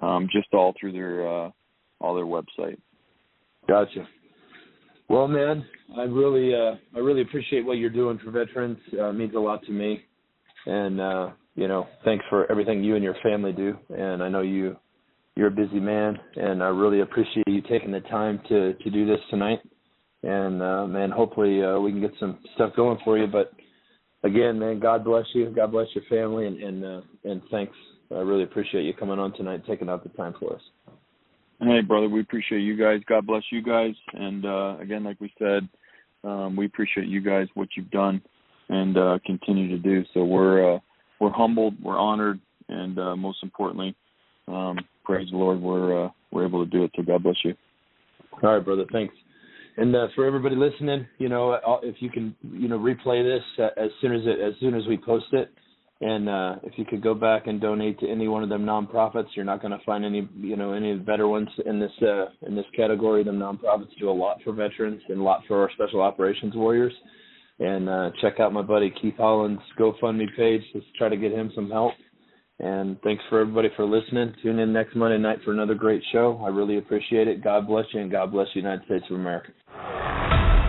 um, 0.00 0.28
just 0.30 0.48
all 0.52 0.74
through 0.78 0.92
their 0.92 1.26
uh, 1.26 1.50
all 2.00 2.14
their 2.14 2.24
website. 2.24 2.78
Gotcha. 3.66 4.06
Well, 5.08 5.26
man, 5.26 5.64
I 5.96 6.02
really, 6.02 6.54
uh, 6.54 6.76
I 6.94 6.98
really 6.98 7.22
appreciate 7.22 7.64
what 7.64 7.78
you're 7.78 7.90
doing 7.90 8.18
for 8.22 8.30
veterans. 8.30 8.78
Uh, 8.92 9.08
it 9.08 9.14
means 9.14 9.34
a 9.34 9.38
lot 9.38 9.64
to 9.64 9.72
me, 9.72 10.04
and 10.66 11.00
uh, 11.00 11.30
you 11.54 11.66
know, 11.66 11.86
thanks 12.04 12.24
for 12.28 12.50
everything 12.50 12.84
you 12.84 12.94
and 12.94 13.02
your 13.02 13.16
family 13.22 13.52
do. 13.52 13.76
And 13.90 14.22
I 14.22 14.28
know 14.28 14.42
you, 14.42 14.76
you're 15.38 15.46
a 15.46 15.52
busy 15.52 15.78
man, 15.78 16.18
and 16.34 16.64
I 16.64 16.66
really 16.66 17.00
appreciate 17.00 17.46
you 17.46 17.62
taking 17.62 17.92
the 17.92 18.00
time 18.00 18.40
to 18.48 18.74
to 18.74 18.90
do 18.90 19.06
this 19.06 19.20
tonight. 19.30 19.60
And 20.24 20.60
uh, 20.60 20.84
man, 20.88 21.12
hopefully 21.12 21.62
uh, 21.62 21.78
we 21.78 21.92
can 21.92 22.00
get 22.00 22.10
some 22.18 22.40
stuff 22.56 22.74
going 22.74 22.98
for 23.04 23.16
you. 23.16 23.28
But 23.28 23.52
again, 24.24 24.58
man, 24.58 24.80
God 24.80 25.04
bless 25.04 25.26
you. 25.34 25.52
God 25.54 25.70
bless 25.70 25.86
your 25.94 26.02
family, 26.10 26.48
and 26.48 26.60
and 26.60 26.84
uh, 26.84 27.00
and 27.22 27.40
thanks. 27.52 27.76
I 28.10 28.16
really 28.16 28.42
appreciate 28.42 28.82
you 28.82 28.92
coming 28.94 29.20
on 29.20 29.32
tonight, 29.34 29.62
taking 29.64 29.88
out 29.88 30.02
the 30.02 30.08
time 30.10 30.34
for 30.40 30.56
us. 30.56 30.62
Hey, 31.60 31.82
brother, 31.82 32.08
we 32.08 32.20
appreciate 32.20 32.60
you 32.60 32.76
guys. 32.76 33.00
God 33.08 33.24
bless 33.24 33.44
you 33.52 33.62
guys. 33.62 33.94
And 34.14 34.44
uh, 34.44 34.78
again, 34.80 35.04
like 35.04 35.20
we 35.20 35.32
said, 35.38 35.68
um, 36.24 36.56
we 36.56 36.66
appreciate 36.66 37.06
you 37.06 37.20
guys 37.20 37.46
what 37.54 37.68
you've 37.76 37.92
done 37.92 38.20
and 38.70 38.98
uh, 38.98 39.18
continue 39.24 39.68
to 39.68 39.78
do. 39.78 40.02
So 40.14 40.24
we're 40.24 40.74
uh, 40.74 40.78
we're 41.20 41.30
humbled, 41.30 41.74
we're 41.80 41.98
honored, 41.98 42.40
and 42.68 42.98
uh, 42.98 43.14
most 43.14 43.38
importantly, 43.44 43.94
um, 44.48 44.78
praise 45.04 45.28
the 45.30 45.36
Lord, 45.36 45.60
we're 45.60 46.06
uh, 46.06 46.10
we're 46.30 46.46
able 46.46 46.64
to 46.64 46.70
do 46.70 46.84
it. 46.84 46.90
So 46.96 47.02
God 47.02 47.22
bless 47.22 47.36
you. 47.44 47.54
All 48.42 48.54
right, 48.54 48.64
brother. 48.64 48.84
Thanks. 48.92 49.14
And 49.76 49.94
uh, 49.94 50.08
for 50.14 50.26
everybody 50.26 50.56
listening, 50.56 51.06
you 51.18 51.28
know, 51.28 51.52
uh, 51.52 51.78
if 51.82 51.96
you 52.00 52.10
can, 52.10 52.34
you 52.52 52.68
know, 52.68 52.78
replay 52.78 53.22
this 53.22 53.44
uh, 53.58 53.80
as 53.80 53.90
soon 54.00 54.12
as 54.12 54.22
it, 54.24 54.40
as 54.40 54.54
soon 54.60 54.74
as 54.74 54.86
we 54.88 54.96
post 54.96 55.26
it, 55.32 55.52
and 56.00 56.28
uh, 56.28 56.56
if 56.62 56.74
you 56.76 56.84
could 56.84 57.02
go 57.02 57.14
back 57.14 57.48
and 57.48 57.60
donate 57.60 57.98
to 58.00 58.08
any 58.08 58.28
one 58.28 58.44
of 58.44 58.48
them 58.48 58.64
nonprofits, 58.64 59.28
you're 59.34 59.44
not 59.44 59.60
going 59.60 59.76
to 59.76 59.84
find 59.84 60.04
any, 60.04 60.28
you 60.36 60.56
know, 60.56 60.72
any 60.72 60.94
better 60.94 61.26
ones 61.26 61.48
in 61.66 61.80
this 61.80 61.90
uh, 62.02 62.26
in 62.46 62.54
this 62.54 62.66
category. 62.76 63.24
Them 63.24 63.38
nonprofits 63.38 63.96
do 63.98 64.08
a 64.08 64.12
lot 64.12 64.38
for 64.44 64.52
veterans 64.52 65.02
and 65.08 65.20
a 65.20 65.22
lot 65.22 65.42
for 65.48 65.60
our 65.60 65.70
special 65.72 66.00
operations 66.00 66.54
warriors. 66.54 66.92
And 67.58 67.88
uh, 67.88 68.10
check 68.20 68.38
out 68.38 68.52
my 68.52 68.62
buddy 68.62 68.92
Keith 69.02 69.16
Holland's 69.16 69.62
GoFundMe 69.76 70.26
page. 70.36 70.62
Let's 70.72 70.86
try 70.96 71.08
to 71.08 71.16
get 71.16 71.32
him 71.32 71.50
some 71.56 71.68
help. 71.68 71.94
And 72.60 73.00
thanks 73.02 73.22
for 73.28 73.40
everybody 73.40 73.68
for 73.76 73.84
listening. 73.84 74.34
Tune 74.42 74.58
in 74.58 74.72
next 74.72 74.96
Monday 74.96 75.18
night 75.18 75.38
for 75.44 75.52
another 75.52 75.74
great 75.74 76.02
show. 76.12 76.40
I 76.44 76.48
really 76.48 76.78
appreciate 76.78 77.28
it. 77.28 77.42
God 77.42 77.68
bless 77.68 77.84
you, 77.92 78.00
and 78.00 78.10
God 78.10 78.32
bless 78.32 78.48
the 78.52 78.60
United 78.60 78.84
States 78.86 79.04
of 79.10 79.16
America. 79.16 79.52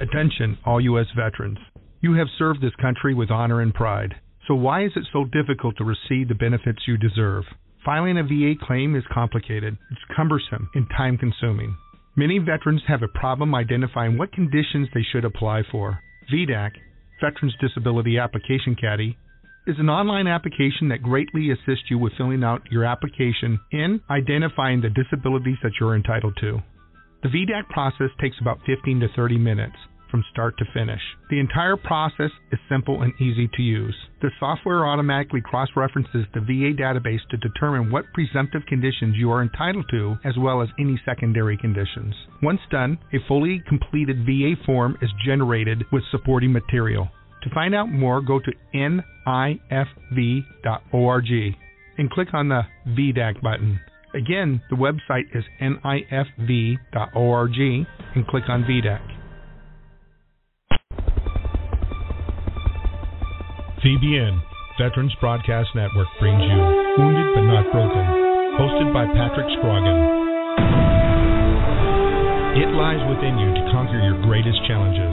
Attention, 0.00 0.58
all 0.66 0.80
U.S. 0.80 1.06
veterans. 1.14 1.58
You 2.00 2.14
have 2.14 2.26
served 2.36 2.60
this 2.60 2.74
country 2.80 3.14
with 3.14 3.30
honor 3.30 3.60
and 3.60 3.72
pride. 3.72 4.16
So 4.48 4.54
why 4.54 4.84
is 4.84 4.90
it 4.96 5.06
so 5.12 5.26
difficult 5.26 5.76
to 5.76 5.84
receive 5.84 6.26
the 6.28 6.34
benefits 6.34 6.88
you 6.88 6.96
deserve? 6.96 7.44
Filing 7.84 8.16
a 8.16 8.22
VA 8.22 8.54
claim 8.64 8.94
is 8.94 9.02
complicated, 9.12 9.76
it's 9.90 10.00
cumbersome, 10.16 10.70
and 10.74 10.86
time 10.96 11.18
consuming. 11.18 11.76
Many 12.14 12.38
veterans 12.38 12.82
have 12.86 13.02
a 13.02 13.08
problem 13.08 13.56
identifying 13.56 14.16
what 14.16 14.32
conditions 14.32 14.86
they 14.94 15.02
should 15.02 15.24
apply 15.24 15.62
for. 15.70 15.98
VDAC, 16.32 16.70
Veterans 17.20 17.56
Disability 17.60 18.18
Application 18.18 18.76
Caddy, 18.80 19.18
is 19.66 19.76
an 19.80 19.88
online 19.88 20.28
application 20.28 20.90
that 20.90 21.02
greatly 21.02 21.50
assists 21.50 21.90
you 21.90 21.98
with 21.98 22.12
filling 22.16 22.44
out 22.44 22.62
your 22.70 22.84
application 22.84 23.58
and 23.72 24.00
identifying 24.10 24.80
the 24.80 24.90
disabilities 24.90 25.58
that 25.64 25.72
you're 25.80 25.96
entitled 25.96 26.36
to. 26.40 26.60
The 27.24 27.30
VDAC 27.30 27.68
process 27.68 28.10
takes 28.20 28.36
about 28.40 28.58
15 28.64 29.00
to 29.00 29.08
30 29.16 29.38
minutes 29.38 29.76
from 30.12 30.22
start 30.30 30.56
to 30.58 30.64
finish. 30.72 31.00
The 31.30 31.40
entire 31.40 31.76
process 31.76 32.30
is 32.52 32.58
simple 32.68 33.02
and 33.02 33.12
easy 33.20 33.48
to 33.56 33.62
use. 33.62 33.96
The 34.20 34.30
software 34.38 34.86
automatically 34.86 35.40
cross 35.40 35.70
references 35.74 36.26
the 36.34 36.40
VA 36.40 36.76
database 36.80 37.26
to 37.30 37.36
determine 37.38 37.90
what 37.90 38.04
presumptive 38.14 38.62
conditions 38.68 39.16
you 39.16 39.32
are 39.32 39.42
entitled 39.42 39.86
to, 39.90 40.16
as 40.24 40.34
well 40.38 40.62
as 40.62 40.68
any 40.78 41.00
secondary 41.04 41.56
conditions. 41.56 42.14
Once 42.42 42.60
done, 42.70 42.98
a 43.12 43.16
fully 43.26 43.60
completed 43.66 44.24
VA 44.26 44.54
form 44.64 44.96
is 45.02 45.10
generated 45.24 45.82
with 45.90 46.04
supporting 46.10 46.52
material. 46.52 47.08
To 47.42 47.50
find 47.50 47.74
out 47.74 47.90
more, 47.90 48.20
go 48.20 48.38
to 48.38 48.52
nifv.org 48.74 50.44
and 51.98 52.10
click 52.10 52.28
on 52.32 52.48
the 52.48 52.62
VDAC 52.88 53.42
button. 53.42 53.80
Again, 54.14 54.60
the 54.68 54.76
website 54.76 55.34
is 55.34 55.44
nifv.org 55.60 56.76
and 58.14 58.26
click 58.28 58.44
on 58.48 58.64
VDAC. 58.64 59.21
VBN, 63.82 64.38
Veterans 64.78 65.10
Broadcast 65.18 65.74
Network, 65.74 66.06
brings 66.22 66.38
you 66.38 66.58
Wounded 67.02 67.34
But 67.34 67.42
Not 67.50 67.66
Broken, 67.74 68.06
hosted 68.54 68.94
by 68.94 69.10
Patrick 69.10 69.50
Scroggin. 69.58 69.98
It 72.62 72.70
lies 72.78 73.02
within 73.10 73.42
you 73.42 73.50
to 73.50 73.62
conquer 73.74 73.98
your 73.98 74.22
greatest 74.22 74.62
challenges. 74.70 75.10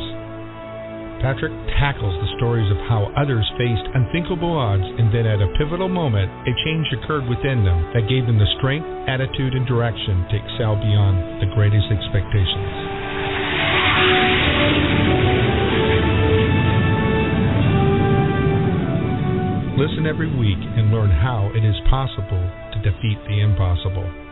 Patrick 1.17 1.49
tackles 1.82 2.13
the 2.22 2.30
stories 2.38 2.70
of 2.70 2.78
how 2.86 3.09
others 3.17 3.49
faced 3.57 3.89
unthinkable 3.97 4.53
odds 4.53 4.86
and 4.86 5.09
then 5.09 5.26
at 5.26 5.41
a 5.41 5.49
pivotal 5.57 5.89
moment, 5.89 6.30
a 6.45 6.53
change 6.61 6.86
occurred 6.93 7.26
within 7.26 7.65
them 7.65 7.89
that 7.97 8.05
gave 8.05 8.30
them 8.30 8.38
the 8.38 8.53
strength, 8.61 8.86
attitude, 9.09 9.57
and 9.57 9.65
direction 9.65 10.30
to 10.30 10.38
excel 10.38 10.78
beyond 10.78 11.41
the 11.41 11.49
greatest 11.57 11.89
expectations. 11.89 12.88
Listen 19.80 20.05
every 20.05 20.27
week 20.27 20.59
and 20.59 20.91
learn 20.91 21.09
how 21.09 21.49
it 21.55 21.63
is 21.63 21.75
possible 21.89 22.51
to 22.73 22.84
defeat 22.84 23.15
the 23.30 23.39
impossible. 23.39 24.28